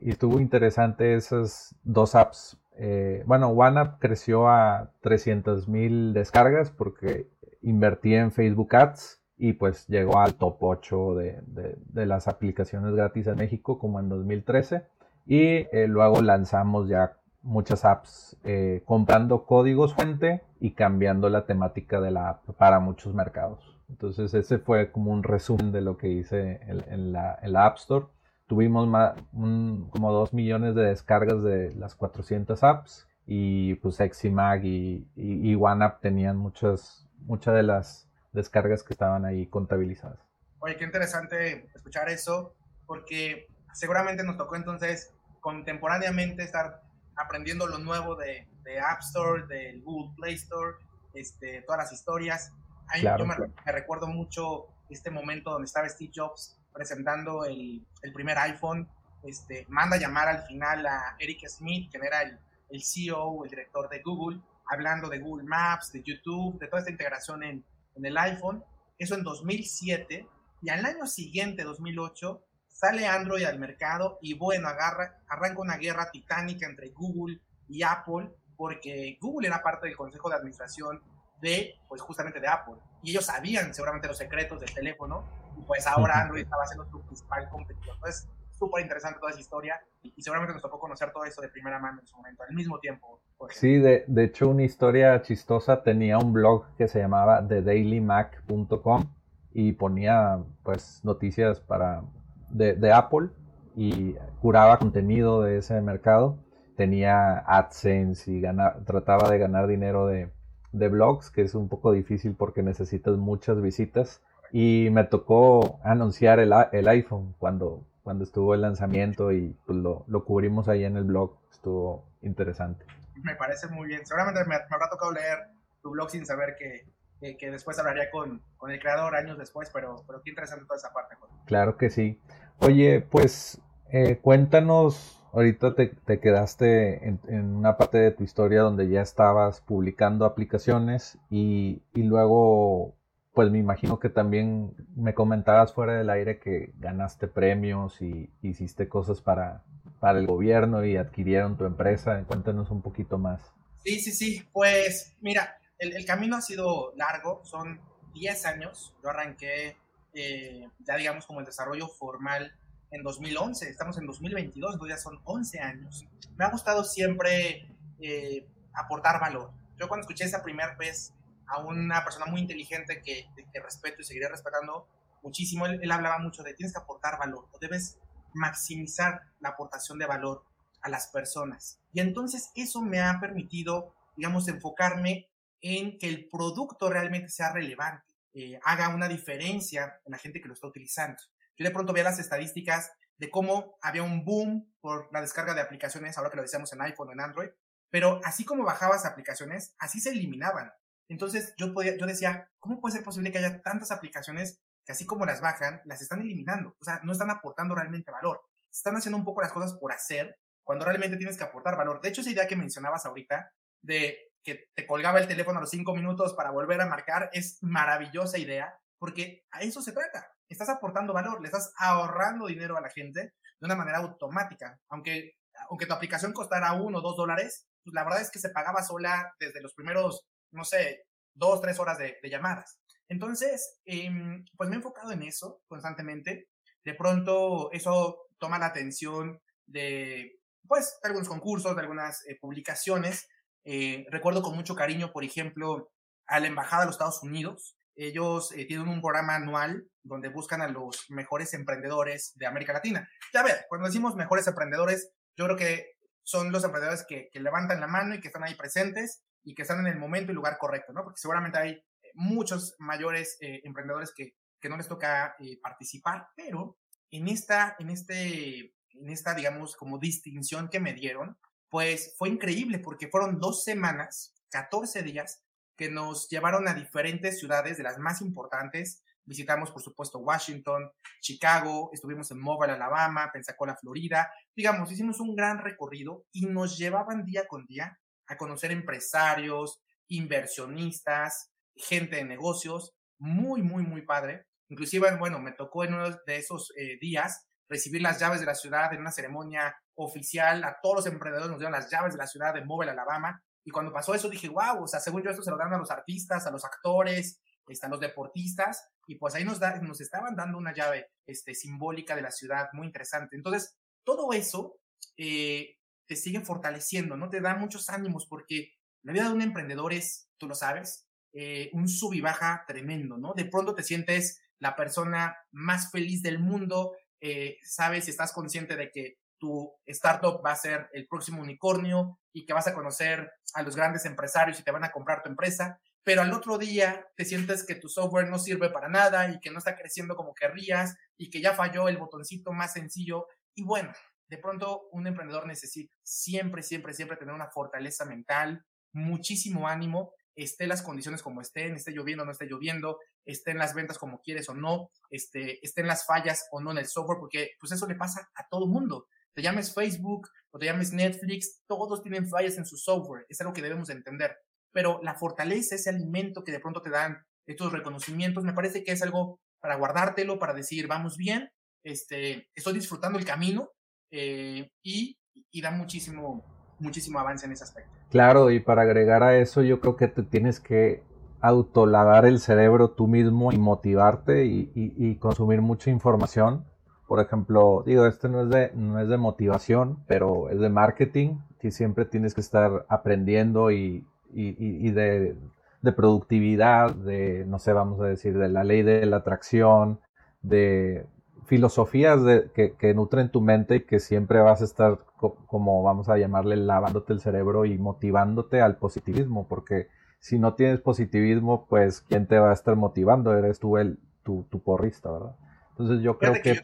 [0.00, 2.56] y, estuvo interesante esas dos apps.
[2.76, 7.28] Eh, bueno, OneApp creció a 300 mil descargas porque
[7.62, 13.36] invertía en Facebook Ads y pues llegó al top 8 de, las aplicaciones gratis en
[13.36, 14.84] México como en 2013
[15.26, 22.00] y eh, luego lanzamos ya muchas apps eh, comprando códigos fuente y cambiando la temática
[22.00, 23.76] de la app para muchos mercados.
[23.88, 28.06] Entonces ese fue como un resumen de lo que hice en, la, App Store.
[28.46, 28.88] Tuvimos
[29.32, 35.54] como 2 millones de descargas de las 400 apps y pues Eximag y, y, y
[35.54, 38.03] OneApp tenían muchas, muchas de las
[38.34, 40.18] descargas que estaban ahí contabilizadas.
[40.58, 42.54] Oye, qué interesante escuchar eso,
[42.86, 46.82] porque seguramente nos tocó entonces contemporáneamente estar
[47.16, 50.76] aprendiendo lo nuevo de, de App Store, del Google Play Store,
[51.12, 52.52] este, todas las historias.
[52.88, 53.34] Ahí yo me,
[53.66, 58.88] recuerdo mucho este momento donde estaba Steve Jobs presentando el, el, primer iPhone,
[59.22, 62.38] este, manda llamar al final a Eric Smith, quien era el,
[62.70, 66.90] el CEO, el director de Google, hablando de Google Maps, de YouTube, de toda esta
[66.90, 67.64] integración en,
[67.96, 68.64] en el iPhone,
[68.98, 70.28] eso en 2007,
[70.62, 76.10] y al año siguiente, 2008, sale Android al mercado y bueno, agarra, arranca una guerra
[76.10, 81.02] titánica entre Google y Apple, porque Google era parte del consejo de administración
[81.40, 82.76] de, pues justamente de Apple.
[83.02, 87.00] y ellos sabían seguramente los secretos del teléfono, y pues ahora Android estaba siendo su
[87.02, 87.94] principal competidor.
[87.96, 91.78] Entonces, súper interesante toda esa historia y seguramente nos tocó conocer todo eso de primera
[91.78, 93.20] mano en su momento, al mismo tiempo.
[93.50, 99.04] Sí, de, de hecho una historia chistosa tenía un blog que se llamaba thedailymac.com
[99.52, 102.02] y ponía pues noticias para
[102.50, 103.28] de, de, Apple
[103.76, 106.38] y curaba contenido de ese mercado.
[106.76, 108.42] Tenía AdSense y
[108.84, 110.28] trataba de ganar dinero de,
[110.72, 114.22] de blogs, que es un poco difícil porque necesitas muchas visitas.
[114.52, 120.04] Y me tocó anunciar el, el iPhone cuando, cuando estuvo el lanzamiento y pues lo,
[120.06, 121.38] lo, cubrimos ahí en el blog.
[121.50, 122.84] Estuvo interesante.
[123.22, 124.06] Me parece muy bien.
[124.06, 125.38] Seguramente me, habrá tocado leer
[125.82, 130.04] tu blog sin saber que, que, después hablaría con, con, el creador años después, pero,
[130.06, 131.16] pero qué interesante toda esa parte.
[131.46, 132.20] Claro que sí.
[132.58, 138.60] Oye, pues eh, cuéntanos, ahorita te, te quedaste en, en, una parte de tu historia
[138.60, 142.94] donde ya estabas publicando aplicaciones y, y luego
[143.34, 148.88] pues me imagino que también me comentabas fuera del aire que ganaste premios y hiciste
[148.88, 149.64] cosas para,
[149.98, 152.22] para el gobierno y adquirieron tu empresa.
[152.26, 153.42] Cuéntanos un poquito más.
[153.84, 154.48] Sí, sí, sí.
[154.52, 157.80] Pues mira, el, camino ha sido largo, son
[158.14, 158.94] 10 años.
[159.02, 159.76] Yo arranqué
[160.14, 162.56] eh, ya digamos como el desarrollo formal
[162.92, 166.06] en 2011, estamos en 2022, entonces ya son 11 años.
[166.36, 167.68] Me ha gustado siempre
[168.00, 169.50] eh, aportar valor.
[169.76, 171.12] Yo cuando escuché esa primera vez
[171.46, 174.88] a una persona muy inteligente que, que respeto y seguiré respetando
[175.22, 175.66] muchísimo.
[175.66, 177.98] Él, hablaba mucho de tienes que aportar valor o debes
[178.34, 180.44] maximizar la aportación de valor
[180.82, 181.80] a las personas.
[181.92, 185.28] Y entonces eso me ha permitido, digamos, enfocarme
[185.60, 188.04] en que el producto realmente sea relevante,
[188.34, 191.22] eh, haga una diferencia en la gente que lo está utilizando.
[191.56, 195.60] Yo de pronto veía las estadísticas de cómo había un boom por la descarga de
[195.60, 197.50] aplicaciones, ahora que lo decíamos en iPhone o en Android,
[197.90, 200.72] pero así como bajabas aplicaciones, así se eliminaban.
[201.08, 205.06] Entonces yo, podía, yo decía, ¿cómo puede ser posible que haya tantas aplicaciones que así
[205.06, 206.76] como las bajan, las están eliminando?
[206.80, 208.42] O sea, no están aportando realmente valor.
[208.72, 212.00] Están haciendo un poco las cosas por hacer cuando realmente tienes que aportar valor.
[212.00, 215.70] De hecho, esa idea que mencionabas ahorita de que te colgaba el teléfono a los
[215.70, 220.30] cinco minutos para volver a marcar es maravillosa idea porque a eso se trata.
[220.48, 223.20] Estás aportando valor, le estás ahorrando dinero a la gente
[223.60, 224.78] de una manera automática.
[224.88, 225.32] Aunque,
[225.68, 228.82] aunque tu aplicación costara uno o dos dólares, pues la verdad es que se pagaba
[228.82, 232.78] sola desde los primeros no sé, dos, tres horas de, llamadas.
[233.08, 236.48] Entonces, em, pues me he enfocado en eso constantemente.
[236.84, 243.28] De pronto, eso toma la atención de, pues, algunos concursos, de algunas eh, publicaciones.
[243.64, 245.90] Eh, recuerdo con mucho cariño, por ejemplo,
[246.26, 247.76] a la Embajada de los Estados Unidos.
[247.96, 253.08] Ellos eh, tienen un programa anual donde buscan a los mejores emprendedores de América Latina.
[253.32, 257.86] Ya ver, cuando decimos mejores emprendedores, yo creo que son los emprendedores que levantan la
[257.86, 260.92] mano y que están ahí presentes y que están en el momento y lugar correcto,
[260.92, 261.04] ¿no?
[261.04, 266.28] Porque seguramente hay eh, muchos mayores eh, emprendedores que, que, no les toca eh, participar,
[266.34, 266.78] pero
[267.10, 272.78] en esta, en este, en esta, digamos, como distinción que me dieron, pues fue increíble
[272.78, 275.42] porque fueron dos semanas, 14 días,
[275.76, 279.02] que nos llevaron a diferentes ciudades de las más importantes.
[279.24, 284.32] Visitamos, por supuesto, Washington, Chicago, estuvimos en Mobile, Alabama, Pensacola, Florida.
[284.54, 291.50] Digamos, hicimos un gran recorrido y nos llevaban día con día a conocer empresarios, inversionistas,
[291.74, 294.46] gente de negocios, muy, muy, muy padre.
[294.68, 298.54] Inclusive, bueno, me tocó en uno de esos eh, días recibir las llaves de la
[298.54, 300.64] ciudad en una ceremonia oficial.
[300.64, 303.42] A todos los emprendedores nos dieron las llaves de la ciudad de Mobile, Alabama.
[303.64, 305.78] Y cuando pasó eso dije, wow, o sea, según yo esto se lo dan a
[305.78, 307.40] los artistas, a los actores,
[307.72, 312.14] están los deportistas, y pues ahí nos, da, nos estaban dando una llave este, simbólica
[312.14, 313.36] de la ciudad, muy interesante.
[313.36, 314.78] Entonces, todo eso
[315.16, 317.30] eh, te sigue fortaleciendo, ¿no?
[317.30, 321.70] Te da muchos ánimos porque la vida de un emprendedor es, tú lo sabes, eh,
[321.72, 323.34] un sub y baja tremendo, ¿no?
[323.34, 328.76] De pronto te sientes la persona más feliz del mundo, eh, sabes y estás consciente
[328.76, 333.30] de que tu startup va a ser el próximo unicornio y que vas a conocer
[333.54, 337.06] a los grandes empresarios y te van a comprar tu empresa, pero al otro día
[337.16, 340.34] te sientes que tu software no sirve para nada y que no está creciendo como
[340.34, 343.26] querrías y que ya falló el botoncito más sencillo.
[343.54, 343.92] Y bueno,
[344.34, 350.66] de pronto un emprendedor necesita siempre, siempre, siempre tener una fortaleza mental, muchísimo ánimo, esté
[350.66, 354.20] las condiciones como estén, esté lloviendo o no esté lloviendo, esté en las ventas como
[354.20, 357.86] quieres o no, esté, estén las fallas o no en el software, porque pues eso
[357.86, 359.06] le pasa a todo mundo.
[359.34, 363.52] Te llames Facebook o te llames Netflix, todos tienen fallas en su software, es algo
[363.52, 364.36] que debemos entender.
[364.72, 368.90] Pero la fortaleza, ese alimento que de pronto te dan estos reconocimientos, me parece que
[368.90, 371.50] es algo para guardártelo, para decir, vamos bien,
[371.84, 373.70] este, estoy disfrutando el camino,
[374.10, 375.16] eh, y,
[375.60, 376.44] da muchísimo,
[376.78, 377.90] muchísimo avance en ese aspecto.
[378.10, 381.02] Claro, y para agregar a eso, yo creo que te tienes que
[381.40, 386.64] autolavar el cerebro tú mismo y motivarte y, consumir mucha información.
[387.06, 391.38] Por ejemplo, digo, este no es, de, no es de motivación, pero es de marketing,
[391.60, 395.36] que siempre tienes que estar aprendiendo y, de,
[395.82, 400.00] de, productividad, de, no sé, vamos a decir, de la ley de la atracción,
[400.40, 401.06] de
[401.46, 405.00] filosofías de, que, nutren tu mente y que siempre vas a estar,
[405.46, 409.88] como vamos a llamarle, lavándote el cerebro y motivándote al positivismo, porque
[410.20, 413.36] si no tienes positivismo, pues ¿quién te va a estar motivando?
[413.36, 415.36] Eres tú el, tu, tu porrista, ¿verdad?
[415.70, 416.60] Entonces yo creo que...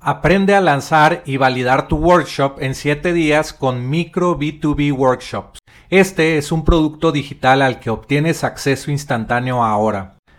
[0.00, 5.58] Aprende a lanzar y validar tu workshop en 7 días con Micro B2B Workshops.
[5.90, 10.17] Este es un producto digital al que obtienes acceso instantáneo ahora.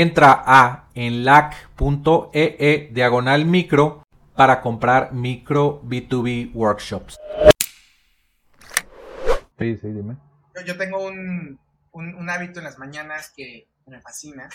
[0.00, 4.02] entra a enlac.ee e diagonal micro
[4.34, 7.16] para comprar micro B2B workshops.
[9.58, 10.18] Sí, sí, dime.
[10.66, 11.58] Yo, tengo un,
[11.92, 14.50] un, hábito en las mañanas que me fascina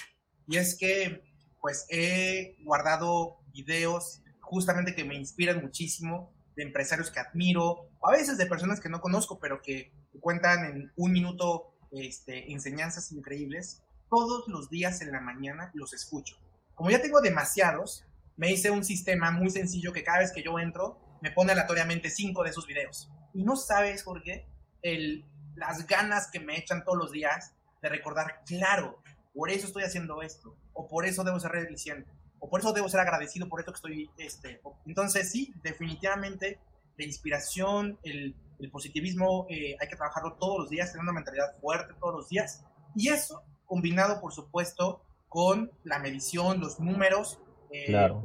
[0.47, 1.23] y es que
[1.59, 8.11] pues he guardado videos justamente que me inspiran muchísimo de empresarios que admiro o a
[8.11, 13.81] veces de personas que no conozco pero que cuentan en un minuto este, enseñanzas increíbles
[14.11, 16.35] todos los días en la mañana los escucho.
[16.75, 20.59] Como ya tengo demasiados, me hice un sistema muy sencillo que cada vez que yo
[20.59, 23.09] entro, me pone aleatoriamente cinco de esos videos.
[23.33, 24.45] Y no sabes, Jorge,
[24.81, 29.01] el, las ganas que me echan todos los días de recordar, claro,
[29.33, 32.89] por eso estoy haciendo esto, o por eso debo ser resiliente, o por eso debo
[32.89, 36.59] ser agradecido por esto que estoy, este, entonces sí, definitivamente
[36.97, 38.35] la inspiración, el,
[38.71, 42.63] positivismo, eh, hay que trabajarlo todos los días, tener una mentalidad fuerte todos los días,
[42.95, 47.39] y eso combinado, por supuesto, con la medición, los números,
[47.71, 48.21] eh, claro.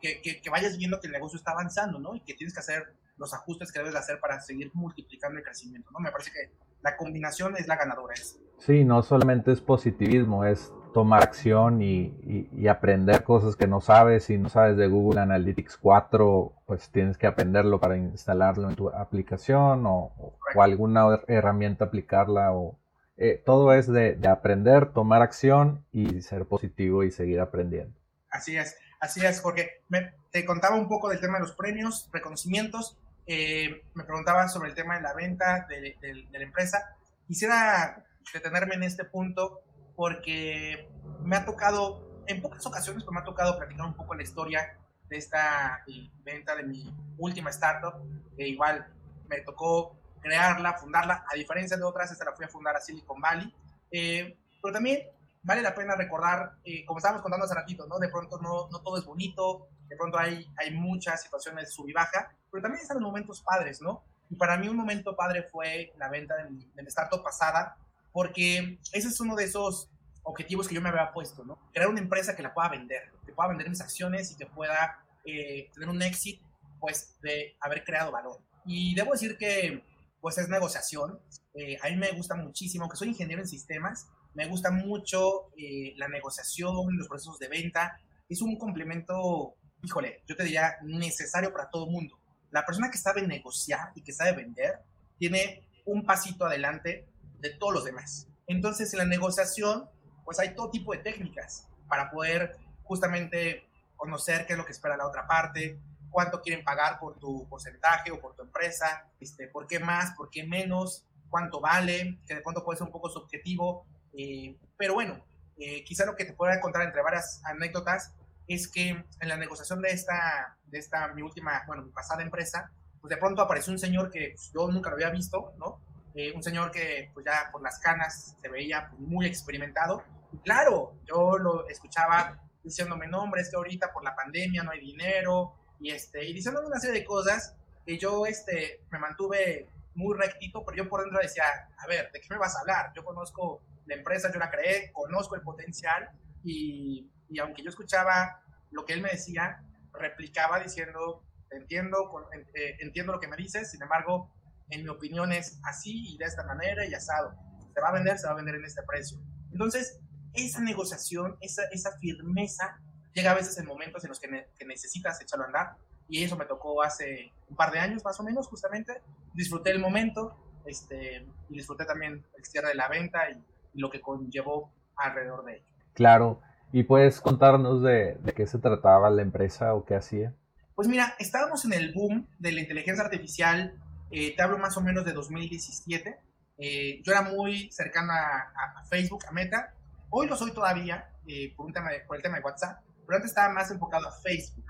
[0.00, 2.16] que, que, vayas viendo que el negocio está avanzando, ¿no?
[2.16, 5.44] Y que tienes que hacer los ajustes que debes de hacer para seguir multiplicando el
[5.44, 6.00] crecimiento, ¿no?
[6.00, 6.50] Me parece que
[6.82, 8.12] la combinación es la ganadora.
[8.14, 8.40] Es.
[8.58, 14.24] Sí, no solamente es positivismo, es tomar acción y, y, aprender cosas que no sabes.
[14.24, 18.88] Si no sabes de Google Analytics 4, pues tienes que aprenderlo para instalarlo en tu
[18.88, 20.12] aplicación o,
[20.56, 22.76] o alguna herramienta aplicarla o,
[23.20, 27.98] eh, todo es de, aprender, tomar acción y ser positivo y seguir aprendiendo.
[28.30, 29.82] Así es, así es, Jorge.
[30.30, 32.96] te contaba un poco del tema de los premios, reconocimientos.
[33.26, 35.96] Eh, me preguntaba sobre el tema de la venta de,
[36.30, 36.96] la empresa.
[37.26, 39.62] Quisiera detenerme en este punto
[39.96, 40.88] porque
[41.24, 44.78] me ha tocado, en pocas ocasiones, pero me ha tocado platicar un poco la historia
[45.08, 47.94] de esta eh, venta de mi última startup,
[48.36, 48.86] que igual
[49.28, 53.20] me tocó crearla, fundarla, a diferencia de otras, esta la fui a fundar a Silicon
[53.20, 53.52] Valley.
[53.90, 55.02] Eh, pero también
[55.42, 57.98] vale la pena recordar, eh, como estábamos contando hace ratito, ¿no?
[57.98, 61.92] De pronto no, no todo es bonito, de pronto hay, hay muchas situaciones sub y
[61.92, 64.02] baja, pero también están los momentos padres, ¿no?
[64.30, 67.76] Y para mí un momento padre fue la venta de mi, de mi startup pasada,
[68.12, 69.88] porque ese es uno de esos
[70.22, 71.58] objetivos que yo me había puesto, ¿no?
[71.72, 74.98] Crear una empresa que la pueda vender, que pueda vender mis acciones y que pueda
[75.24, 76.44] eh, tener un éxito,
[76.78, 78.38] pues, de haber creado valor.
[78.66, 79.82] Y debo decir que
[80.20, 81.20] pues es negociación.
[81.54, 85.94] Eh, a mí me gusta muchísimo, aunque soy ingeniero en sistemas, me gusta mucho eh,
[85.96, 88.00] la negociación, los procesos de venta.
[88.28, 92.18] Es un complemento, híjole, yo te diría necesario para todo mundo.
[92.50, 94.80] La persona que sabe negociar y que sabe vender
[95.18, 97.08] tiene un pasito adelante
[97.40, 98.28] de todos los demás.
[98.46, 99.88] Entonces, en la negociación,
[100.24, 104.96] pues hay todo tipo de técnicas para poder justamente conocer qué es lo que espera
[104.96, 105.78] la otra parte,
[106.10, 110.30] cuánto quieren pagar por tu porcentaje o por tu empresa, este, por qué más, por
[110.30, 115.24] qué menos, cuánto vale, que de pronto puede ser un poco subjetivo, eh, pero bueno,
[115.58, 118.14] eh, quizá lo que te pueda contar entre varias anécdotas
[118.46, 122.70] es que en la negociación de esta, de esta mi última, bueno, mi pasada empresa,
[123.00, 125.80] pues de pronto apareció un señor que pues, yo nunca lo había visto, ¿no?
[126.14, 130.02] Eh, un señor que pues ya por las canas se veía muy experimentado.
[130.32, 134.70] Y claro, yo lo escuchaba diciéndome, no, hombre, es que ahorita por la pandemia no
[134.70, 137.54] hay dinero, y, este, y diciendo una serie de cosas
[137.86, 141.44] que yo este, me mantuve muy rectito, pero yo por dentro decía,
[141.76, 142.92] a ver, ¿de qué me vas a hablar?
[142.94, 146.10] Yo conozco la empresa, yo la creé, conozco el potencial
[146.44, 149.62] y, y aunque yo escuchaba lo que él me decía,
[149.92, 152.10] replicaba diciendo, entiendo,
[152.54, 154.30] eh, entiendo lo que me dices, sin embargo,
[154.70, 157.34] en mi opinión es así y de esta manera y asado.
[157.74, 159.18] Se va a vender, se va a vender en este precio.
[159.52, 160.00] Entonces,
[160.34, 162.80] esa negociación, esa, esa firmeza,
[163.14, 165.76] llega a veces en momentos en los que, que necesitas echarlo a andar.
[166.08, 169.02] Y eso me tocó hace un par de años más o menos, justamente.
[169.34, 173.42] Disfruté el momento este, y disfruté también el cierre de la venta y,
[173.74, 175.66] lo que conllevó alrededor de ello.
[175.92, 176.40] Claro.
[176.72, 180.34] ¿Y puedes contarnos de, de qué se trataba la empresa o qué hacía?
[180.74, 183.78] Pues mira, estábamos en el boom de la inteligencia artificial,
[184.10, 186.18] eh, te hablo más o menos de 2017.
[186.58, 189.74] Eh, yo era muy cercano a, Facebook, a Meta.
[190.10, 193.30] Hoy lo soy todavía eh, por, un tema por el tema de WhatsApp, pero antes
[193.30, 194.66] estaba más enfocado a Facebook.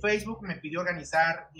[0.00, 1.50] Facebook me pidió organizar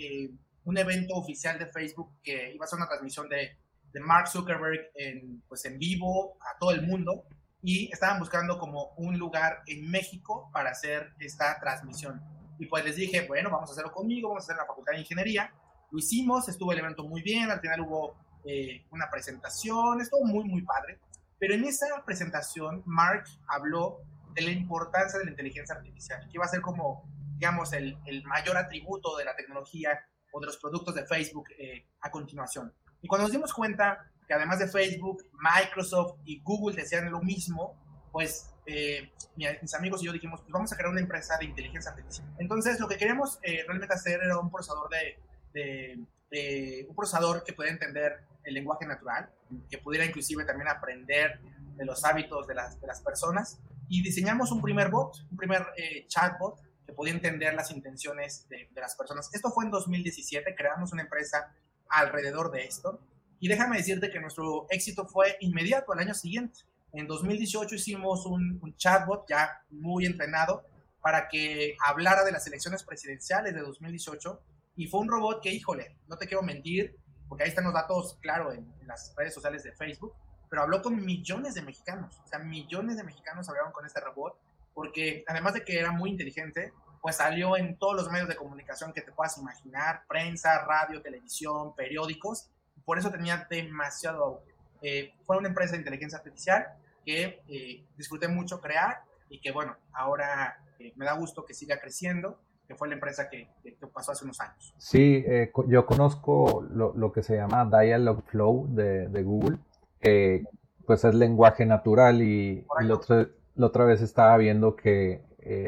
[0.63, 3.55] un evento oficial de Facebook que iba a ser una transmisión de,
[3.91, 7.23] de Mark Zuckerberg en, pues en vivo a todo el mundo
[7.61, 12.19] y estaban buscando como un lugar en México para hacer esta transmisión.
[12.57, 15.01] Y pues les dije, bueno, vamos a hacerlo conmigo, vamos a hacer la Facultad de
[15.01, 15.53] Ingeniería.
[15.91, 20.45] Lo hicimos, estuvo el evento muy bien, al final hubo eh, una presentación, estuvo muy,
[20.45, 20.99] muy padre.
[21.37, 23.99] Pero en esa presentación, Mark habló
[24.33, 28.23] de la importancia de la inteligencia artificial, que iba a ser como, digamos, el, el
[28.23, 29.99] mayor atributo de la tecnología
[30.33, 32.73] o de los productos de Facebook eh, a continuación.
[33.01, 37.79] Y cuando nos dimos cuenta que además de Facebook, Microsoft y Google decían lo mismo,
[38.11, 41.91] pues eh, mis amigos y yo dijimos, pues vamos a crear una empresa de inteligencia
[41.91, 42.27] artificial.
[42.39, 47.53] Entonces, lo que queríamos eh, realmente hacer era un procesador de, de, un procesador que
[47.53, 49.29] pudiera entender el lenguaje natural,
[49.69, 51.39] que pudiera inclusive también aprender
[51.75, 53.59] de los hábitos de las, de las personas.
[53.93, 58.67] Y diseñamos un primer bot, un primer eh, chatbot que podía entender las intenciones de,
[58.73, 59.29] de las personas.
[59.35, 61.53] Esto fue en 2017, creamos una empresa
[61.89, 62.99] alrededor de esto.
[63.39, 66.61] Y déjame decirte que nuestro éxito fue inmediato al año siguiente.
[66.91, 70.65] En 2018 hicimos un, chatbot ya muy entrenado
[70.99, 74.41] para que hablara de las elecciones presidenciales de 2018
[74.75, 76.95] y fue un robot que, híjole, no te quiero mentir,
[77.27, 80.13] porque ahí están los datos, claro, en, las redes sociales de Facebook,
[80.53, 84.37] pero habló con millones de mexicanos, o sea, millones de mexicanos hablaron con este robot,
[84.75, 88.93] porque además de que era muy inteligente, pues salió en todos los medios de comunicación
[88.93, 92.51] que te puedas imaginar, prensa, radio, televisión, periódicos,
[92.85, 94.53] por eso tenía demasiado auge.
[94.83, 96.67] Eh, fue una empresa de inteligencia artificial
[97.03, 101.79] que eh, disfruté mucho crear y que bueno, ahora eh, me da gusto que siga
[101.79, 102.37] creciendo,
[102.67, 103.49] que fue la empresa que,
[103.91, 104.75] pasó hace unos años.
[104.77, 109.57] Sí, eh, yo conozco lo, lo, que se llama Dialogflow de, de Google,
[110.03, 110.43] que
[110.85, 115.23] pues es lenguaje natural y, la, otra, la, otra, vez estaba viendo que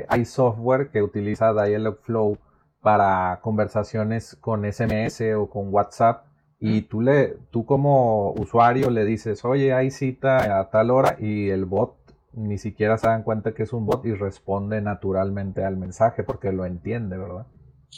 [0.09, 2.37] hay software que utiliza Dialogflow
[2.81, 6.25] para conversaciones con SMS o con WhatsApp
[6.59, 11.49] y tú, le, tú como usuario le dices, oye, hay cita a tal hora y
[11.49, 11.95] el bot
[12.33, 16.51] ni siquiera se dan cuenta que es un bot y responde naturalmente al mensaje porque
[16.51, 17.45] lo entiende, ¿verdad?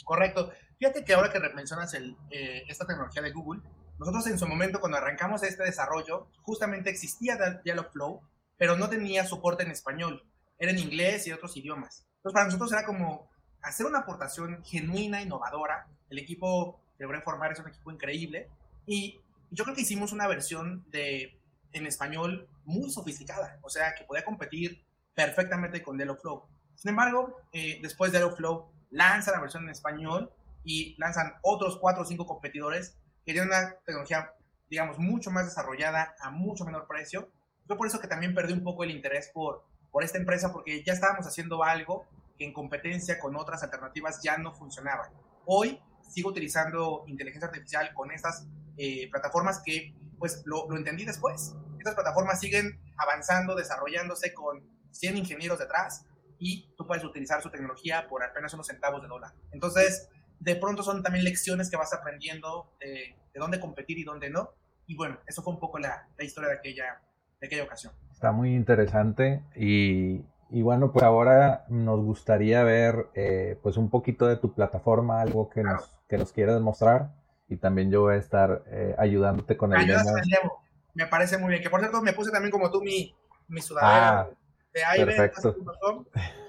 [0.04, 0.50] Correcto.
[0.78, 3.62] Fíjate que ahora que mencionas el, eh, esta tecnología de Google,
[3.98, 8.20] nosotros en su momento cuando arrancamos este desarrollo, justamente existía Dialogflow,
[8.56, 10.24] pero no tenía soporte en español,
[10.58, 12.06] era en inglés y otros idiomas.
[12.16, 13.28] Entonces para nosotros era como
[13.62, 15.86] hacer una aportación genuina, innovadora.
[16.10, 18.48] El equipo de Formar es un equipo increíble.
[18.86, 21.38] Y yo creo que hicimos una versión de,
[21.72, 24.84] en español muy sofisticada, o sea, que podía competir
[25.14, 26.44] perfectamente con Flow.
[26.74, 30.32] Sin embargo, eh, después Flow lanza la versión en español
[30.64, 32.96] y lanzan otros cuatro o cinco competidores
[33.28, 34.32] que tienen una tecnología,
[34.70, 37.30] digamos, mucho más desarrollada a mucho menor precio.
[37.68, 40.82] Yo por eso que también perdí un poco el interés por, por esta empresa, porque
[40.82, 42.06] ya estábamos haciendo algo
[42.38, 45.10] que en competencia con otras alternativas ya no funcionaba.
[45.44, 48.46] Hoy sigo utilizando inteligencia artificial con estas
[48.78, 51.54] eh, plataformas que, pues, lo, entendí después.
[51.76, 56.06] Estas plataformas siguen avanzando, desarrollándose con 100 ingenieros detrás
[56.38, 59.34] y tú puedes utilizar su tecnología por apenas unos centavos de dólar.
[59.52, 60.08] Entonces,
[60.40, 64.50] de pronto son también lecciones que vas aprendiendo de, dónde competir y dónde no.
[64.86, 67.00] Y bueno, eso fue un poco la, la historia de aquella,
[67.40, 67.92] de aquella ocasión.
[68.12, 74.26] Está muy interesante y, y bueno, pues ahora nos gustaría ver eh, pues un poquito
[74.26, 77.10] de tu plataforma, algo que nos, que nos quieras mostrar
[77.48, 80.62] y también yo voy a estar eh, ayudándote con el demo.
[80.94, 81.62] Me parece muy bien.
[81.62, 83.14] Que por cierto me puse también como tú mi,
[83.48, 84.28] mi sudadera ah,
[84.72, 86.04] de iVentas.com.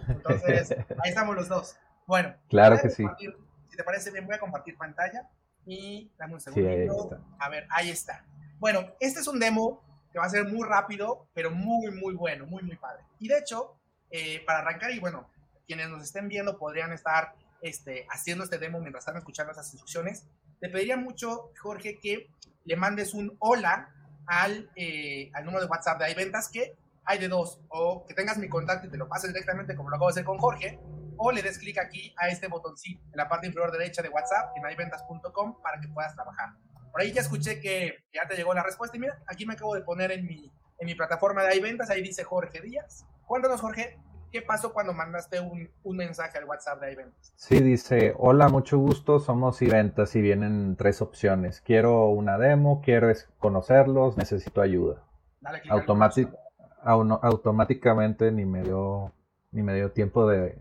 [0.08, 0.72] Entonces,
[1.04, 1.78] ahí estamos los dos.
[2.08, 3.06] Bueno, claro que sí.
[3.20, 3.28] Si
[3.80, 5.30] te parece bien, voy a compartir pantalla
[5.66, 7.18] y dame un segundo.
[7.40, 8.26] a ver, ahí está.
[8.58, 12.46] Bueno, este es un demo que va a ser muy rápido, pero muy, muy bueno,
[12.46, 13.04] muy, muy padre.
[13.20, 13.78] Y de hecho,
[14.12, 15.30] eh, para arrancar, y bueno,
[15.66, 20.26] quienes nos estén viendo podrían estar este, haciendo este demo mientras están escuchando esas instrucciones,
[20.60, 22.30] te pediría mucho, Jorge, que
[22.66, 23.96] le mandes un hola
[24.28, 26.76] al, eh, al número de WhatsApp de iVentas, que
[27.06, 29.96] hay de dos, o que tengas mi contacto y te lo pases directamente como lo
[29.96, 30.78] acabo de hacer con Jorge,
[31.20, 34.56] o le des clic aquí a este botoncito en la parte inferior derecha de WhatsApp
[34.56, 36.50] en iventas.com para que puedas trabajar.
[36.92, 39.76] Por ahí ya escuché que ya te llegó la respuesta y mira, aquí me acabo
[39.76, 44.00] de poner en mi, en mi plataforma de iVentas, ahí dice Jorge Díaz, Cuéntanos, Jorge,
[44.32, 47.32] ¿qué pasó cuando mandaste un, mensaje al WhatsApp de iVentas?
[47.36, 51.62] Sí, dice, hola, mucho gusto, somos iVentas y vienen tres opciones.
[51.62, 55.04] Quiero una demo, quiero conocerlos, necesito ayuda.
[55.42, 55.62] Dale
[56.82, 59.12] automáticamente ni me dio
[59.52, 60.58] ni me dio tiempo de,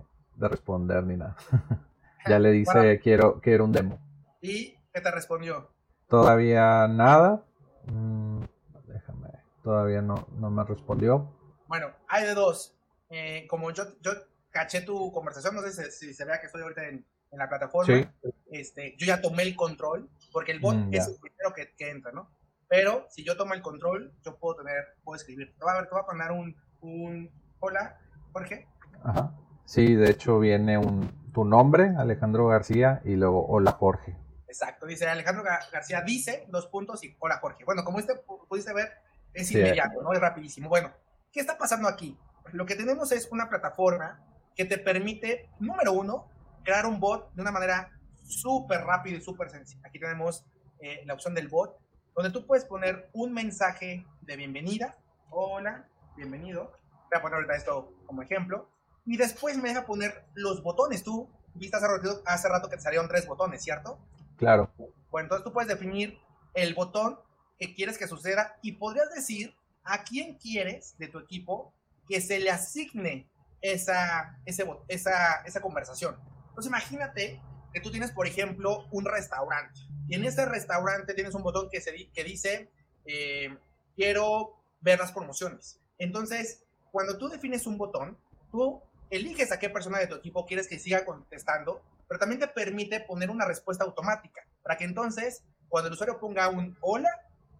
[0.46, 1.36] responder ni nada.
[2.28, 3.98] ya le dice quiero quiero un demo.
[4.40, 5.70] ¿Y qué te respondió?
[6.08, 7.44] Todavía nada.
[7.86, 8.42] Mm,
[8.86, 9.30] déjame.
[9.62, 11.34] Todavía no, no me respondió.
[11.66, 12.76] Bueno, hay de dos.
[13.10, 14.12] Eh, como yo, yo
[14.50, 18.14] caché tu conversación, no sé si, se vea que estoy ahorita en, la plataforma.
[18.50, 21.90] Este, yo ya tomé el control, porque el bot mm, es el primero que, que
[21.90, 22.30] entra, ¿no?
[22.68, 25.54] Pero si yo tomo el control, yo puedo tener, puedo escribir.
[25.58, 27.30] Te voy a, ver, te voy a poner un, un
[27.60, 27.98] hola,
[28.32, 28.66] Jorge.
[29.02, 29.34] Ajá.
[29.68, 34.16] Sí, de hecho viene un, tu nombre, Alejandro García, y luego hola Jorge.
[34.46, 37.66] Exacto, dice Alejandro García, dice dos puntos y hola Jorge.
[37.66, 38.14] Bueno, como este
[38.48, 38.92] pudiste ver,
[39.34, 40.14] es inmediato, ¿no?
[40.14, 40.70] Es rapidísimo.
[40.70, 40.90] Bueno,
[41.30, 42.18] ¿qué está pasando aquí?
[42.52, 44.24] Lo que tenemos es una plataforma
[44.56, 46.30] que te permite, número uno,
[46.64, 47.90] crear un bot de una manera
[48.24, 49.86] súper rápida y súper sencilla.
[49.86, 50.46] Aquí tenemos
[50.80, 51.76] eh, la opción del bot
[52.14, 54.96] donde tú puedes poner un mensaje de bienvenida.
[55.28, 56.72] Hola, bienvenido.
[57.10, 58.70] Voy a poner ahorita esto como ejemplo.
[59.08, 61.02] Y después me deja poner los botones.
[61.02, 63.98] Tú viste hace rato, hace rato que te salieron tres botones, ¿cierto?
[64.36, 64.70] Claro.
[65.10, 66.18] Bueno, entonces tú puedes definir
[66.52, 67.18] el botón
[67.58, 71.72] que quieres que suceda y podrías decir a quién quieres de tu equipo
[72.06, 73.30] que se le asigne
[73.62, 76.16] esa, ese, esa, esa conversación.
[76.50, 77.40] Entonces imagínate
[77.72, 81.80] que tú tienes, por ejemplo, un restaurante y en ese restaurante tienes un botón que,
[81.80, 82.70] se, que dice,
[83.06, 83.56] eh,
[83.96, 85.80] quiero ver las promociones.
[85.96, 88.18] Entonces, cuando tú defines un botón,
[88.50, 92.48] tú eliges a qué persona de tu equipo quieres que siga contestando, pero también te
[92.48, 97.10] permite poner una respuesta automática, para que entonces, cuando el usuario ponga un hola,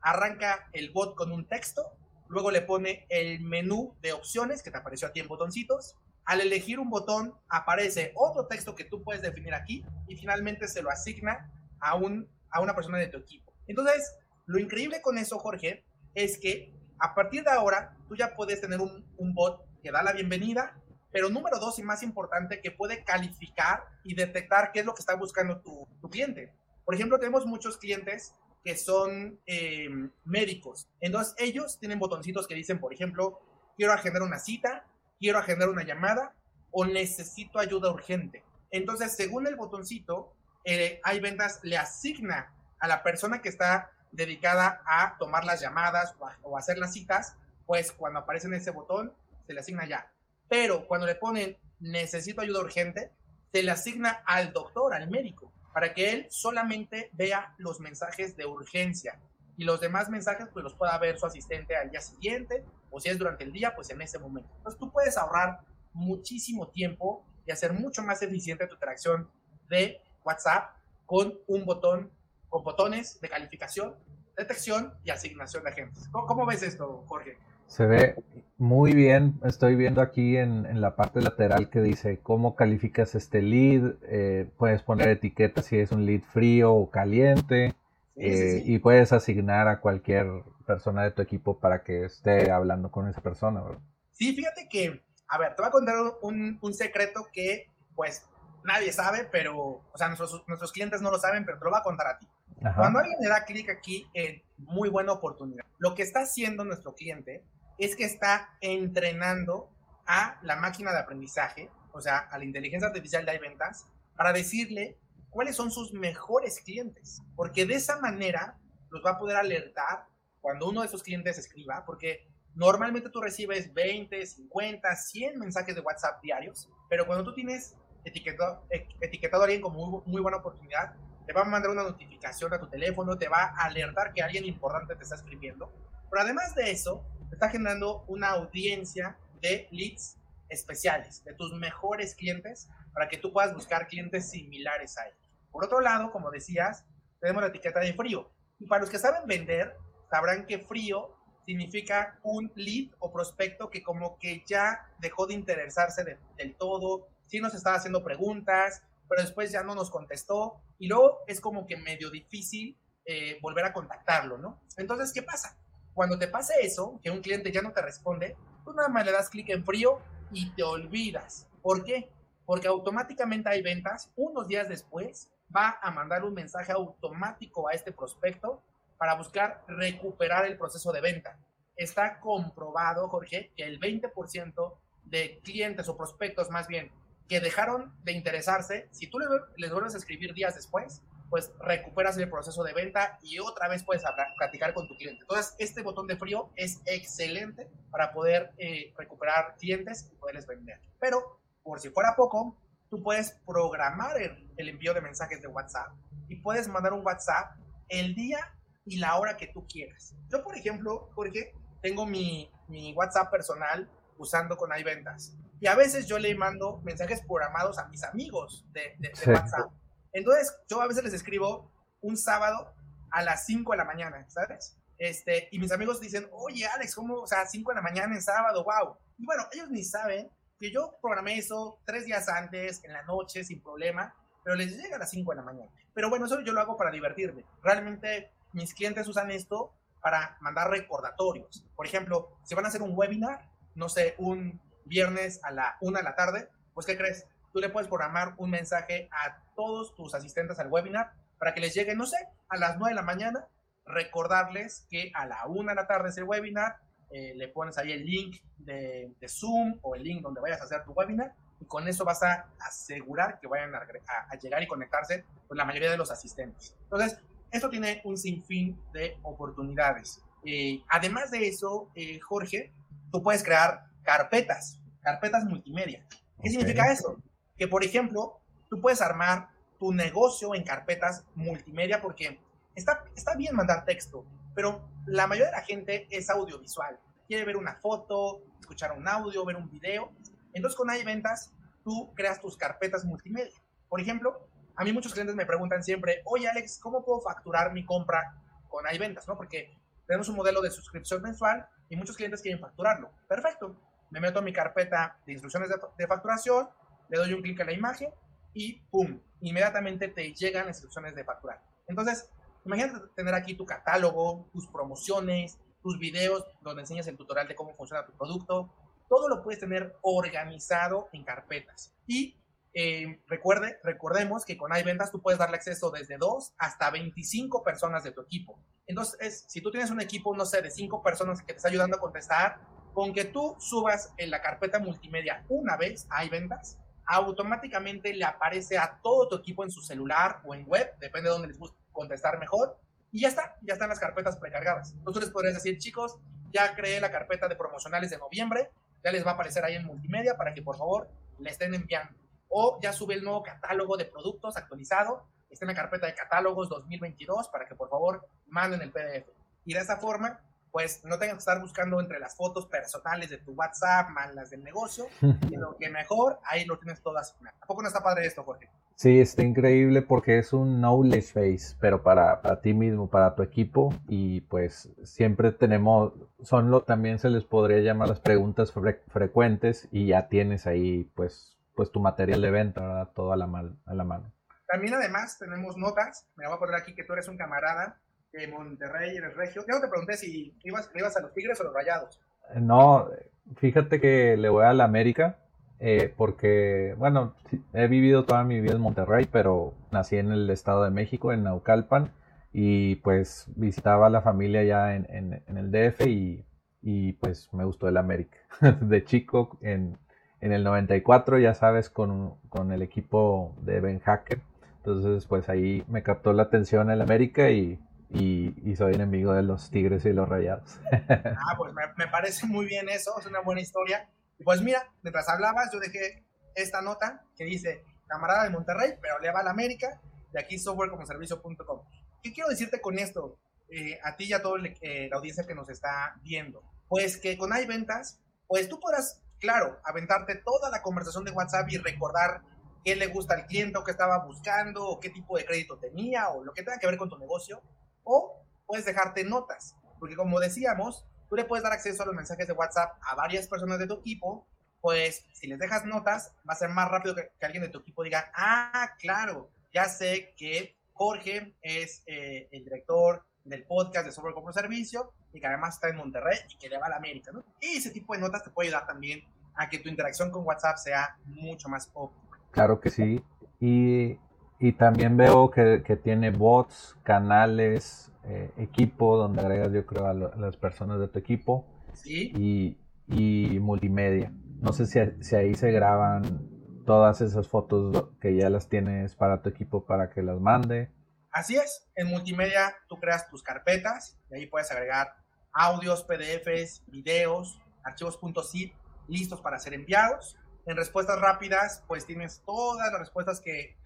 [0.00, 1.92] arranca el bot con un texto,
[2.28, 6.78] luego le pone el menú de opciones que te apareció aquí en botoncitos, al elegir
[6.78, 11.50] un botón aparece otro texto que tú puedes definir aquí y finalmente se lo asigna
[11.80, 13.52] a un a una persona de tu equipo.
[13.66, 15.84] Entonces, lo increíble con eso, Jorge,
[16.14, 20.12] es que a partir de ahora tú ya puedes tener un, bot que da la
[20.12, 20.76] bienvenida,
[21.12, 25.00] pero número dos y más importante, que puede calificar y detectar qué es lo que
[25.00, 26.52] está buscando tu, cliente.
[26.84, 28.34] Por ejemplo, tenemos muchos clientes
[28.64, 29.88] que son eh,
[30.24, 30.88] médicos.
[31.00, 33.40] Entonces, ellos tienen botoncitos que dicen, por ejemplo,
[33.76, 34.84] quiero agendar una cita,
[35.18, 36.34] quiero agendar una llamada
[36.70, 38.44] o necesito ayuda urgente.
[38.70, 40.32] Entonces, según el botoncito,
[40.64, 46.14] eh, hay ventas le asigna a la persona que está dedicada a tomar las llamadas
[46.42, 47.36] o, a, hacer las citas,
[47.66, 49.12] pues cuando aparece en ese botón,
[49.46, 50.10] se le asigna ya.
[50.48, 53.12] Pero cuando le ponen necesito ayuda urgente,
[53.52, 58.46] se le asigna al doctor, al médico, para que él solamente vea los mensajes de
[58.46, 59.18] urgencia
[59.56, 63.08] y los demás mensajes pues los pueda ver su asistente al día siguiente o si
[63.08, 64.50] es durante el día, pues en ese momento.
[64.56, 65.60] Entonces tú puedes ahorrar
[65.92, 69.28] muchísimo tiempo y hacer mucho más eficiente tu interacción
[69.68, 70.76] de WhatsApp
[71.06, 72.10] con un botón,
[72.48, 73.96] con botones de calificación,
[74.36, 76.08] detección y asignación de agentes.
[76.12, 77.36] ¿Cómo, ves esto, Jorge?
[77.66, 78.14] Se ve
[78.58, 79.38] muy bien.
[79.44, 83.94] Estoy viendo aquí en, la parte lateral que dice cómo calificas este lead.
[84.02, 87.74] Eh, puedes poner etiquetas si es un lead frío o caliente.
[88.16, 90.26] Eh, y puedes asignar a cualquier
[90.66, 93.62] persona de tu equipo para que esté hablando con esa persona.
[94.10, 98.28] Sí, fíjate que, a ver, te voy a contar un, un secreto que, pues,
[98.64, 101.78] nadie sabe, pero, o sea, nuestros, nuestros clientes no lo saben, pero te lo voy
[101.78, 102.28] a contar a ti.
[102.74, 106.94] Cuando alguien le da clic aquí en muy buena oportunidad, lo que está haciendo nuestro
[106.94, 107.44] cliente
[107.78, 109.70] es que está entrenando
[110.06, 114.98] a la máquina de aprendizaje, o sea, a la inteligencia artificial de ventas, para decirle
[115.30, 118.58] cuáles son sus mejores clientes, porque de esa manera
[118.90, 120.06] los va a poder alertar
[120.40, 125.80] cuando uno de esos clientes escriba, porque normalmente tú recibes 20, 50, 100 mensajes de
[125.80, 128.64] WhatsApp diarios, pero cuando tú tienes etiquetado,
[129.00, 130.94] etiquetado a alguien como muy, buena oportunidad,
[131.26, 134.46] te va a mandar una notificación a tu teléfono, te va a alertar que alguien
[134.46, 135.70] importante te está escribiendo.
[136.10, 140.18] Pero además de eso, está generando una audiencia de leads
[140.48, 145.18] especiales, de tus mejores clientes, para que tú puedas buscar clientes similares a ellos.
[145.50, 146.84] Por otro lado, como decías,
[147.20, 148.30] tenemos la etiqueta de frío.
[148.58, 149.76] Y para los que saben vender,
[150.10, 151.16] sabrán que frío
[151.46, 156.04] significa un lead o prospecto que como que ya dejó de interesarse
[156.36, 161.20] del todo, sí nos estaba haciendo preguntas, pero después ya no nos contestó y luego
[161.26, 164.60] es como que medio difícil eh, volver a contactarlo, ¿no?
[164.76, 165.56] Entonces, ¿qué pasa?
[165.98, 169.10] Cuando te pase eso, que un cliente ya no te responde, tú nada más le
[169.10, 169.98] das clic en frío
[170.30, 171.48] y te olvidas.
[171.60, 172.08] ¿Por qué?
[172.46, 177.90] Porque automáticamente hay ventas, unos días después va a mandar un mensaje automático a este
[177.90, 178.62] prospecto
[178.96, 181.36] para buscar recuperar el proceso de venta.
[181.74, 186.92] Está comprobado, Jorge, que el 20% de clientes o prospectos más bien
[187.28, 192.30] que dejaron de interesarse, si tú les vuelves a escribir días después, pues recuperas el
[192.30, 195.22] proceso de venta y otra vez puedes hablar, platicar con tu cliente.
[195.22, 200.80] Entonces, este botón de frío es excelente para poder eh, recuperar clientes y poderles vender.
[200.98, 202.56] Pero, por si fuera poco,
[202.90, 205.88] tú puedes programar el, el, envío de mensajes de WhatsApp
[206.28, 207.56] y puedes mandar un WhatsApp
[207.88, 208.38] el día
[208.84, 210.14] y la hora que tú quieras.
[210.30, 211.52] Yo, por ejemplo, Jorge,
[211.82, 215.36] tengo mi, mi WhatsApp personal usando con iVentas.
[215.60, 219.70] Y a veces yo le mando mensajes programados a mis amigos de, de, WhatsApp.
[220.12, 222.72] Entonces, yo a veces les escribo un sábado
[223.10, 224.76] a las 5 de la mañana, ¿sabes?
[224.98, 227.20] Este, y mis amigos dicen, oye, Alex, ¿cómo?
[227.20, 228.96] O sea, 5 de la mañana en sábado, wow.
[229.16, 233.44] Y bueno, ellos ni saben que yo programé eso tres días antes, en la noche,
[233.44, 235.70] sin problema, pero les llega a las 5 de la mañana.
[235.94, 237.44] Pero bueno, eso yo lo hago para divertirme.
[237.62, 241.64] Realmente mis clientes usan esto para mandar recordatorios.
[241.76, 245.98] Por ejemplo, si van a hacer un webinar, no sé, un viernes a la 1
[245.98, 247.26] de la tarde, pues ¿qué crees?
[247.52, 251.74] Tú le puedes programar un mensaje a todos tus asistentes al webinar para que les
[251.74, 252.16] llegue, no sé,
[252.48, 253.48] a las 9 de la mañana,
[253.84, 256.76] recordarles que a la 1 de la tarde es el webinar,
[257.10, 260.84] eh, le pones ahí el link de, Zoom o el link donde vayas a hacer
[260.84, 265.56] tu webinar y con eso vas a asegurar que vayan a, llegar y conectarse con
[265.56, 266.76] la mayoría de los asistentes.
[266.84, 267.18] Entonces,
[267.50, 270.22] esto tiene un sinfín de oportunidades.
[270.44, 272.72] Eh, además de eso, eh, Jorge,
[273.10, 276.06] tú puedes crear carpetas, carpetas multimedia.
[276.40, 277.20] ¿Qué significa eso?
[277.56, 279.48] Que, por ejemplo, tú puedes armar
[279.78, 282.40] tu negocio en carpetas multimedia porque
[282.74, 286.98] está, está bien mandar texto, pero la mayoría de la gente es audiovisual.
[287.26, 290.12] Quiere ver una foto, escuchar un audio, ver un video.
[290.52, 291.52] Entonces, con iVentas,
[291.84, 293.52] tú creas tus carpetas multimedia.
[293.88, 297.84] Por ejemplo, a mí muchos clientes me preguntan siempre, oye Alex, ¿cómo puedo facturar mi
[297.84, 298.34] compra
[298.68, 299.26] con iVentas?
[299.26, 299.36] ¿no?
[299.36, 303.10] Porque tenemos un modelo de suscripción mensual y muchos clientes quieren facturarlo.
[303.28, 303.76] Perfecto.
[304.10, 306.68] Me meto a mi carpeta de instrucciones de, facturación,
[307.08, 308.10] le doy un clic a la imagen
[308.58, 309.20] y ¡pum!
[309.40, 311.62] Inmediatamente te llegan las instrucciones de facturar.
[311.86, 312.28] Entonces,
[312.64, 317.76] imagínate tener aquí tu catálogo, tus promociones, tus videos donde enseñas el tutorial de cómo
[317.76, 318.74] funciona tu producto.
[319.08, 321.94] Todo lo puedes tener organizado en carpetas.
[322.08, 322.36] Y
[322.74, 328.02] eh, recuerde, recordemos que con iVentas tú puedes darle acceso desde 2 hasta 25 personas
[328.02, 328.58] de tu equipo.
[328.88, 331.96] Entonces, si tú tienes un equipo, no sé, de 5 personas que te está ayudando
[331.96, 332.58] a contestar,
[332.92, 336.76] con que tú subas en la carpeta multimedia una vez a iVentas,
[337.08, 341.32] automáticamente le aparece a todo tu equipo en su celular o en web, depende de
[341.32, 342.78] dónde les guste contestar mejor,
[343.10, 344.92] y ya está, ya están las carpetas precargadas.
[344.92, 346.18] Entonces les podrías decir, chicos,
[346.52, 348.70] ya creé la carpeta de promocionales de noviembre,
[349.02, 352.14] ya les va a aparecer ahí en multimedia para que por favor le estén enviando
[352.48, 356.68] o ya sube el nuevo catálogo de productos actualizado, está en la carpeta de catálogos
[356.68, 359.28] 2022 para que por favor manden el PDF.
[359.64, 360.40] Y de esa forma,
[360.70, 364.50] pues no tengan que estar buscando entre las fotos personales de tu WhatsApp, más las
[364.50, 365.06] del negocio,
[365.48, 367.36] sino que mejor ahí lo tienes todas.
[367.60, 368.68] ¿A poco no está padre esto, Jorge?
[368.96, 373.44] Sí, está increíble porque es un knowledge base, pero para, para ti mismo, para tu
[373.44, 379.86] equipo, y pues siempre tenemos, son lo, también se les podría llamar las preguntas frecuentes,
[379.92, 383.08] y ya tienes ahí pues pues tu material de venta, ¿verdad?
[383.14, 383.44] Todo a la,
[383.86, 384.32] a la mano.
[384.66, 388.00] También además tenemos notas, me voy a poner aquí que tú eres un camarada
[388.32, 389.64] de Monterrey, eres regio.
[389.68, 392.20] Yo te pregunté si ibas, ibas a los Tigres o los Rayados.
[392.54, 393.08] Eh, no,
[393.56, 395.38] fíjate que le voy a la América,
[395.80, 397.34] eh, porque, bueno,
[397.72, 401.44] he vivido toda mi vida en Monterrey, pero nací en el Estado de México, en
[401.44, 402.12] Naucalpan,
[402.52, 406.44] y pues visitaba a la familia ya en, en, en el DF y,
[406.82, 408.38] y, pues me gustó el América.
[408.80, 409.98] de chico en,
[410.40, 414.40] en el 94, ya sabes, con, con el equipo de Ben Hacker.
[414.78, 417.78] Entonces, pues ahí me captó la atención el América y,
[418.10, 420.78] y, soy enemigo de los Tigres y los Rayados.
[420.92, 424.08] ah, pues me, me, parece muy bien eso, es una buena historia.
[424.38, 429.18] Y pues mira, mientras hablabas, yo dejé esta nota que dice, camarada de Monterrey, pero
[429.18, 430.00] le va al América,
[430.32, 431.80] de aquí softwarecomoservicio.com.
[432.22, 433.38] ¿Qué quiero decirte con esto?
[433.70, 436.62] Eh, a ti y a toda eh, la audiencia que nos está viendo.
[436.88, 441.78] Pues que con iVentas, pues tú podrás claro, aventarte toda la conversación de WhatsApp y
[441.78, 442.42] recordar
[442.84, 446.28] qué le gusta al cliente o qué estaba buscando o qué tipo de crédito tenía
[446.30, 447.62] o lo que tenga que ver con tu negocio.
[448.10, 452.46] O puedes dejarte notas, porque como decíamos, tú le puedes dar acceso a los mensajes
[452.46, 454.46] de WhatsApp a varias personas de tu equipo,
[454.80, 458.02] pues si les dejas notas, va a ser más rápido que, alguien de tu equipo
[458.02, 464.34] diga, ah, claro, ya sé que Jorge es eh, el director del podcast de software
[464.34, 467.30] como servicio y que además está en Monterrey y que le va a la América,
[467.30, 467.44] ¿no?
[467.60, 469.22] Y ese tipo de notas te puede ayudar también
[469.54, 472.38] a que tu interacción con WhatsApp sea mucho más óptima.
[472.52, 473.22] Claro que sí.
[473.60, 474.18] Y,
[474.60, 480.14] y también veo que, que, tiene bots, canales, eh, equipo, donde agregas yo creo a,
[480.14, 481.66] las personas de tu equipo.
[481.94, 482.32] Sí.
[482.36, 482.78] Y,
[483.08, 484.32] y multimedia.
[484.60, 486.48] no sé si, si ahí se graban
[486.84, 490.90] todas esas fotos que ya las tienes para tu equipo para que las mande.
[491.30, 495.14] Así es, en multimedia tú creas tus carpetas y ahí puedes agregar
[495.52, 498.18] audios, PDFs, videos, archivos
[498.50, 498.72] .zip
[499.06, 500.36] listos para ser enviados.
[500.66, 503.76] En respuestas rápidas, pues tienes todas las respuestas que,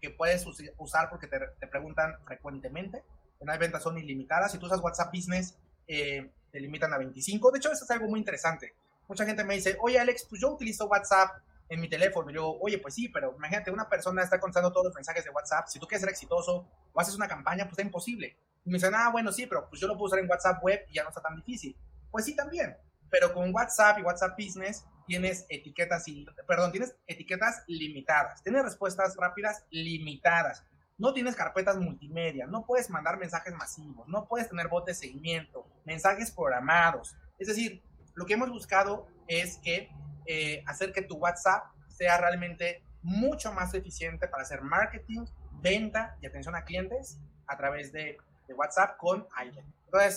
[0.00, 0.44] que puedes
[0.78, 3.02] usar porque te, te, preguntan frecuentemente.
[3.40, 4.52] En hay ventas son ilimitadas.
[4.52, 7.50] Si tú usas WhatsApp Business, eh, te limitan a 25.
[7.50, 8.74] De hecho, eso es algo muy interesante.
[9.08, 11.36] Mucha gente me dice, oye Alex, pues yo utilizo WhatsApp
[11.68, 12.30] en mi teléfono.
[12.30, 15.30] Y yo, oye, pues sí, pero imagínate, una persona está contando todos los mensajes de
[15.30, 15.66] WhatsApp.
[15.68, 18.36] Si tú quieres ser exitoso o haces una campaña, pues está imposible.
[18.64, 20.84] Y me dicen, ah, bueno, sí, pero pues yo lo puedo usar en WhatsApp web
[20.88, 21.76] y ya no está tan difícil.
[22.10, 22.76] Pues sí, también.
[23.10, 26.04] Pero con WhatsApp y WhatsApp Business tienes etiquetas,
[26.46, 28.42] perdón, tienes etiquetas limitadas.
[28.42, 30.64] Tienes respuestas rápidas limitadas.
[30.98, 35.66] No tienes carpetas multimedia, no puedes mandar mensajes masivos, no puedes tener bots de seguimiento,
[35.84, 37.14] mensajes programados.
[37.38, 37.82] Es decir,
[38.14, 39.90] lo que hemos buscado es que
[40.24, 45.26] eh, hacer que tu WhatsApp sea realmente mucho más eficiente para hacer marketing,
[45.60, 48.18] venta y atención a clientes a través de,
[48.56, 49.26] WhatsApp con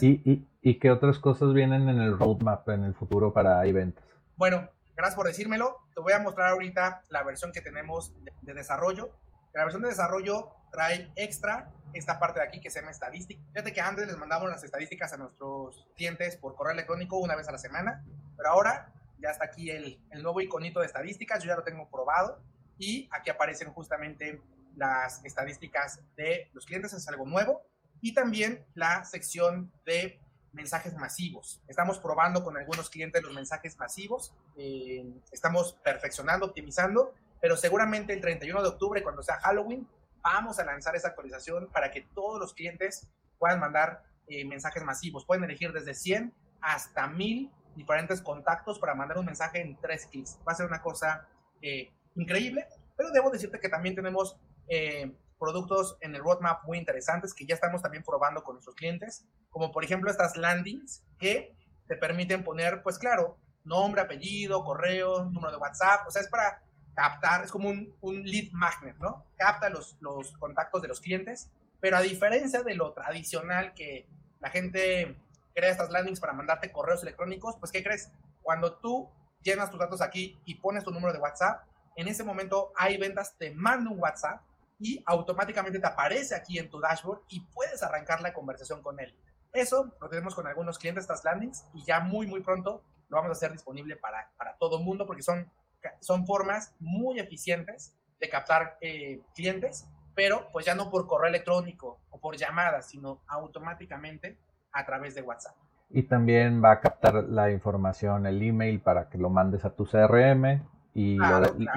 [0.02, 4.04] ¿Y, y, qué otras cosas vienen en el roadmap en el futuro para iVentas?
[4.36, 5.78] Bueno, gracias por decírmelo.
[5.94, 9.10] Te voy a mostrar ahorita la versión que tenemos de, desarrollo.
[9.54, 13.42] La versión de desarrollo trae extra esta parte de aquí que se llama estadística.
[13.54, 17.48] Fíjate que antes les mandamos las estadísticas a nuestros clientes por correo electrónico una vez
[17.48, 18.06] a la semana,
[18.38, 21.90] pero ahora ya está aquí el, el nuevo iconito de estadísticas, yo ya lo tengo
[21.90, 22.40] probado
[22.78, 24.42] y aquí aparecen justamente
[24.76, 27.62] las estadísticas de los clientes, es algo nuevo,
[28.02, 30.20] y también la sección de
[30.52, 31.62] mensajes masivos.
[31.68, 38.22] Estamos probando con algunos clientes los mensajes masivos, eh, estamos perfeccionando, optimizando, pero seguramente el
[38.22, 39.88] 31 de octubre, cuando sea Halloween,
[40.22, 45.26] vamos a lanzar esa actualización para que todos los clientes puedan mandar eh, mensajes masivos.
[45.26, 50.38] Pueden elegir desde 100 hasta 1000 diferentes contactos para mandar un mensaje en tres clics.
[50.48, 51.28] Va a ser una cosa
[51.62, 54.38] eh, increíble, pero debo decirte que también tenemos
[54.68, 59.26] eh, productos en el roadmap muy interesantes que ya estamos también probando con nuestros clientes,
[59.50, 61.56] como por ejemplo estas landings que
[61.88, 66.62] te permiten poner, pues claro, nombre, apellido, correo, número de WhatsApp, o sea, es para
[66.94, 69.26] captar, es como un, un lead magnet, ¿no?
[69.38, 74.08] Capta los, los contactos de los clientes, pero a diferencia de lo tradicional que
[74.40, 75.18] la gente
[75.56, 78.12] crea estas landings para mandarte correos electrónicos, pues ¿qué crees?
[78.42, 79.10] Cuando tú
[79.42, 81.64] llenas tus datos aquí y pones tu número de WhatsApp,
[81.96, 84.42] en ese momento hay ventas, te manda un WhatsApp
[84.80, 89.14] y automáticamente te aparece aquí en tu dashboard y puedes arrancar la conversación con él.
[89.52, 93.30] Eso lo tenemos con algunos clientes, estas landings, y ya muy, muy pronto lo vamos
[93.30, 95.52] a hacer disponible para, para todo el mundo porque son,
[96.00, 102.00] son formas muy eficientes de captar eh, clientes, pero pues ya no por correo electrónico
[102.10, 104.38] o por llamadas, sino automáticamente
[104.72, 105.56] a través de WhatsApp.
[105.90, 109.86] Y también va a captar la información, el email para que lo mandes a tu
[109.86, 110.62] CRM
[111.00, 111.16] y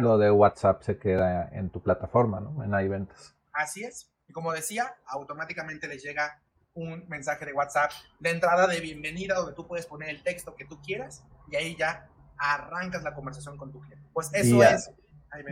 [0.01, 2.65] lo, de, WhatsApp se queda en tu plataforma, ¿no?
[2.65, 3.37] En iVentas.
[3.53, 4.11] Así es.
[4.27, 6.43] Y como decía, automáticamente les llega
[6.75, 10.65] un mensaje de WhatsApp de entrada de bienvenida donde tú puedes poner el texto que
[10.65, 14.09] tú quieras y ahí ya arrancas la conversación con tu cliente.
[14.13, 14.91] Pues eso es.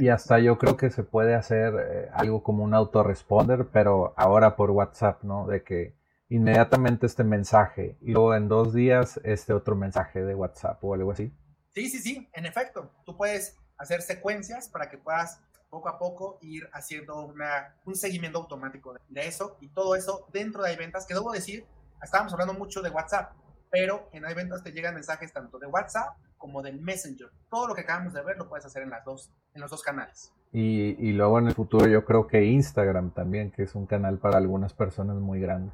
[0.00, 4.56] Y hasta yo creo que se puede hacer eh, algo como un autoresponder, pero ahora
[4.56, 5.46] por WhatsApp, ¿no?
[5.46, 5.94] De que
[6.28, 11.12] inmediatamente este mensaje y luego en dos días este otro mensaje de WhatsApp o algo
[11.12, 11.32] así.
[11.72, 12.90] Sí, sí, sí, en efecto.
[13.04, 18.38] Tú puedes hacer secuencias para que puedas poco a poco ir haciendo una, un seguimiento
[18.38, 21.64] automático de, eso y todo eso dentro de iVentas, que debo decir,
[22.02, 23.32] estábamos hablando mucho de WhatsApp,
[23.70, 27.30] pero en iVentas te llegan mensajes tanto de WhatsApp como de Messenger.
[27.48, 29.82] Todo lo que acabamos de ver lo puedes hacer en, las dos, en los dos
[29.82, 30.32] canales.
[30.52, 34.18] Y, y luego en el futuro yo creo que Instagram también, que es un canal
[34.18, 35.70] para algunas personas muy grande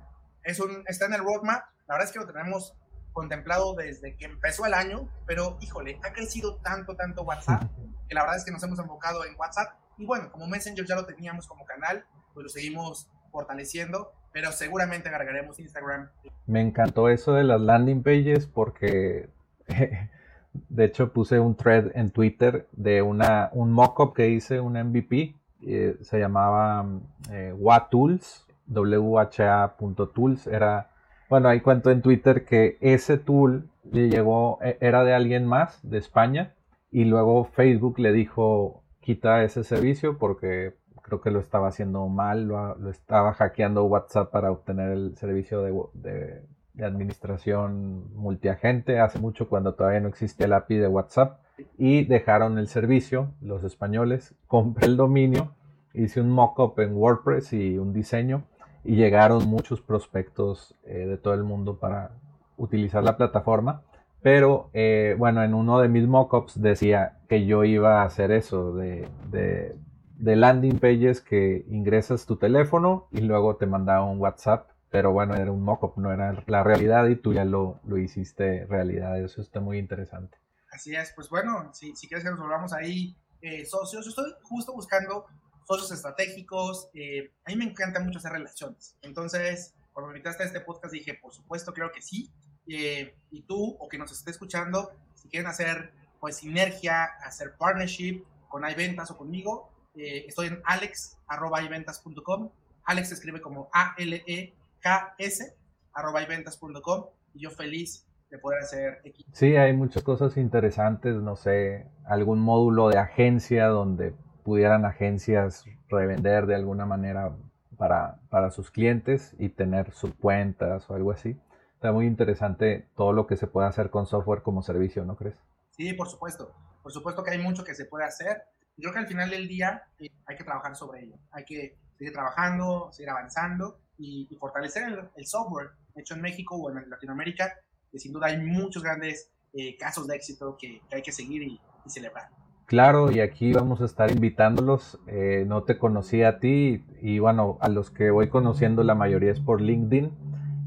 [0.47, 1.65] es un, está en el roadmap.
[1.87, 2.75] La verdad es que lo tenemos
[3.17, 7.63] contemplado desde que empezó el año, pero híjole, ha crecido tanto, tanto WhatsApp,
[8.07, 9.73] que la verdad es que nos hemos enfocado en WhatsApp.
[9.97, 12.05] Y bueno, como Messenger ya lo teníamos como canal,
[12.35, 16.11] pues lo seguimos fortaleciendo, pero seguramente agregaremos Instagram.
[16.47, 19.31] Me encantó eso de las landing pages porque
[20.53, 25.37] de hecho puse un thread en Twitter de una, un mockup que hice, un MVP,
[25.63, 26.85] eh, se llamaba
[27.31, 30.91] eh, WATools, wha.tools era,
[31.29, 35.79] bueno, ahí cuento en Twitter que ese tool le llegó, e, era de alguien más
[35.89, 36.55] de España
[36.91, 42.49] y luego Facebook le dijo quita ese servicio porque creo que lo estaba haciendo mal,
[42.49, 46.43] lo, estaba hackeando WhatsApp para obtener el servicio de,
[46.75, 51.41] de, administración multiagente hace mucho cuando todavía no existía el API de WhatsApp
[51.79, 55.55] y dejaron el servicio, los españoles, compré el dominio,
[55.95, 58.45] hice un mockup en WordPress y un diseño
[58.87, 62.13] y llegaron muchos prospectos eh, de todo el mundo para
[62.57, 63.83] utilizar la plataforma,
[64.23, 68.75] Pero eh, bueno, en uno de mis mockups decía que yo iba a hacer eso,
[68.75, 74.71] de, de, landing pages que ingresas tu teléfono y luego te mandaba un WhatsApp.
[74.91, 78.67] Pero bueno, era un mockup, no era la realidad y tú ya lo, lo hiciste
[78.67, 79.21] realidad.
[79.21, 80.39] Eso está muy interesante.
[80.73, 84.33] Así es, pues bueno, si, si quieres que nos volvamos ahí eh, socios, yo estoy
[84.43, 85.27] justo buscando
[85.67, 86.89] socios estratégicos.
[86.95, 88.97] Eh, a mí me encanta mucho hacer relaciones.
[89.03, 92.31] Entonces, cuando me invitaste a este podcast dije, por supuesto, creo que sí.
[92.69, 98.25] Eh, y tú, o que nos esté escuchando, si quieren hacer pues sinergia, hacer partnership
[98.49, 102.51] con iVentas o conmigo, eh, estoy en alex.iventas.com.
[102.85, 105.57] Alex se escribe como A-L-E-K-S,
[105.93, 107.07] arroba iventas.com.
[107.35, 109.31] Y yo feliz de poder hacer equipo.
[109.33, 114.15] Sí, hay muchas cosas interesantes, no sé, algún módulo de agencia donde
[114.47, 117.35] pudieran agencias revender de alguna manera
[117.77, 121.37] para, para sus clientes y tener sus cuentas o algo así.
[121.75, 125.35] Está muy interesante todo lo que se puede hacer con software como servicio, ¿no crees?
[125.73, 126.55] Sí, por supuesto.
[126.81, 128.45] Por supuesto que hay mucho que se puede hacer.
[128.77, 131.17] Yo creo que al final del día eh, hay que trabajar sobre ello.
[131.33, 136.89] Hay que seguir trabajando, seguir avanzando y, fortalecer el, software hecho en México o en
[136.89, 137.53] Latinoamérica,
[137.91, 141.61] que sin duda hay muchos grandes eh, casos de éxito que, hay que seguir y
[141.89, 142.29] celebrar.
[142.67, 144.99] Claro, y aquí vamos a estar invitándolos.
[145.07, 149.31] Eh, no te conocí a ti y, bueno, a los que voy conociendo la mayoría
[149.31, 150.11] es por LinkedIn.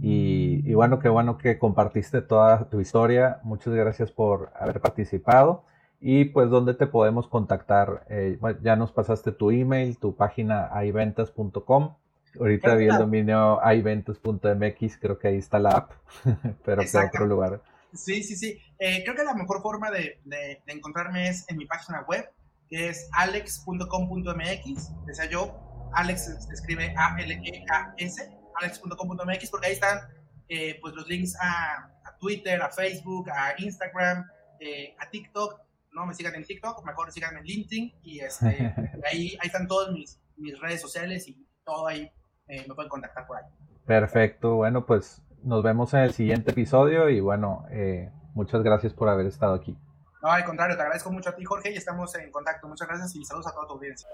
[0.01, 3.39] Y, bueno, qué bueno que compartiste toda tu historia.
[3.43, 5.63] Muchas gracias por haber participado.
[5.99, 8.05] Y pues, ¿dónde te podemos contactar?
[8.09, 11.95] Eh, ya nos pasaste tu email, tu página iventas.com.
[12.39, 15.91] Ahorita vi el dominio iventas.mx, creo que ahí está la app,
[16.63, 17.59] pero que otro lugar.
[17.93, 18.59] Sí, sí, sí.
[18.77, 22.29] Eh, creo que la mejor forma de, de, encontrarme es en mi página web,
[22.69, 25.05] que es alex.com.mx.
[25.05, 29.99] Decía yo, Alex se escribe A-L-E-K-S, alex.com.mx, porque ahí están
[30.47, 34.25] eh, pues los links a, Twitter, a Facebook, a Instagram,
[34.59, 35.61] eh, a TikTok.
[35.93, 37.93] No me sigan en TikTok, mejor sigan en LinkedIn.
[38.03, 38.45] Y este,
[39.09, 42.11] ahí, ahí están todas mis, mis redes sociales y todo ahí
[42.47, 43.43] me pueden contactar por ahí.
[43.85, 49.09] Perfecto, bueno, pues nos vemos en el siguiente episodio y bueno, eh, muchas gracias por
[49.09, 49.77] haber estado aquí.
[50.21, 52.67] No, al contrario, te agradezco mucho a ti, Jorge, y estamos en contacto.
[52.67, 54.07] Muchas gracias y saludos a toda tu audiencia.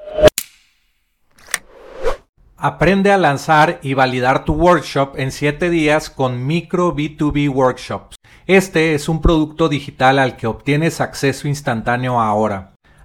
[2.58, 8.16] Aprende a lanzar y validar tu workshop en 7 días con Micro B2B Workshops.
[8.46, 12.75] Este es un producto digital al que obtienes acceso instantáneo ahora.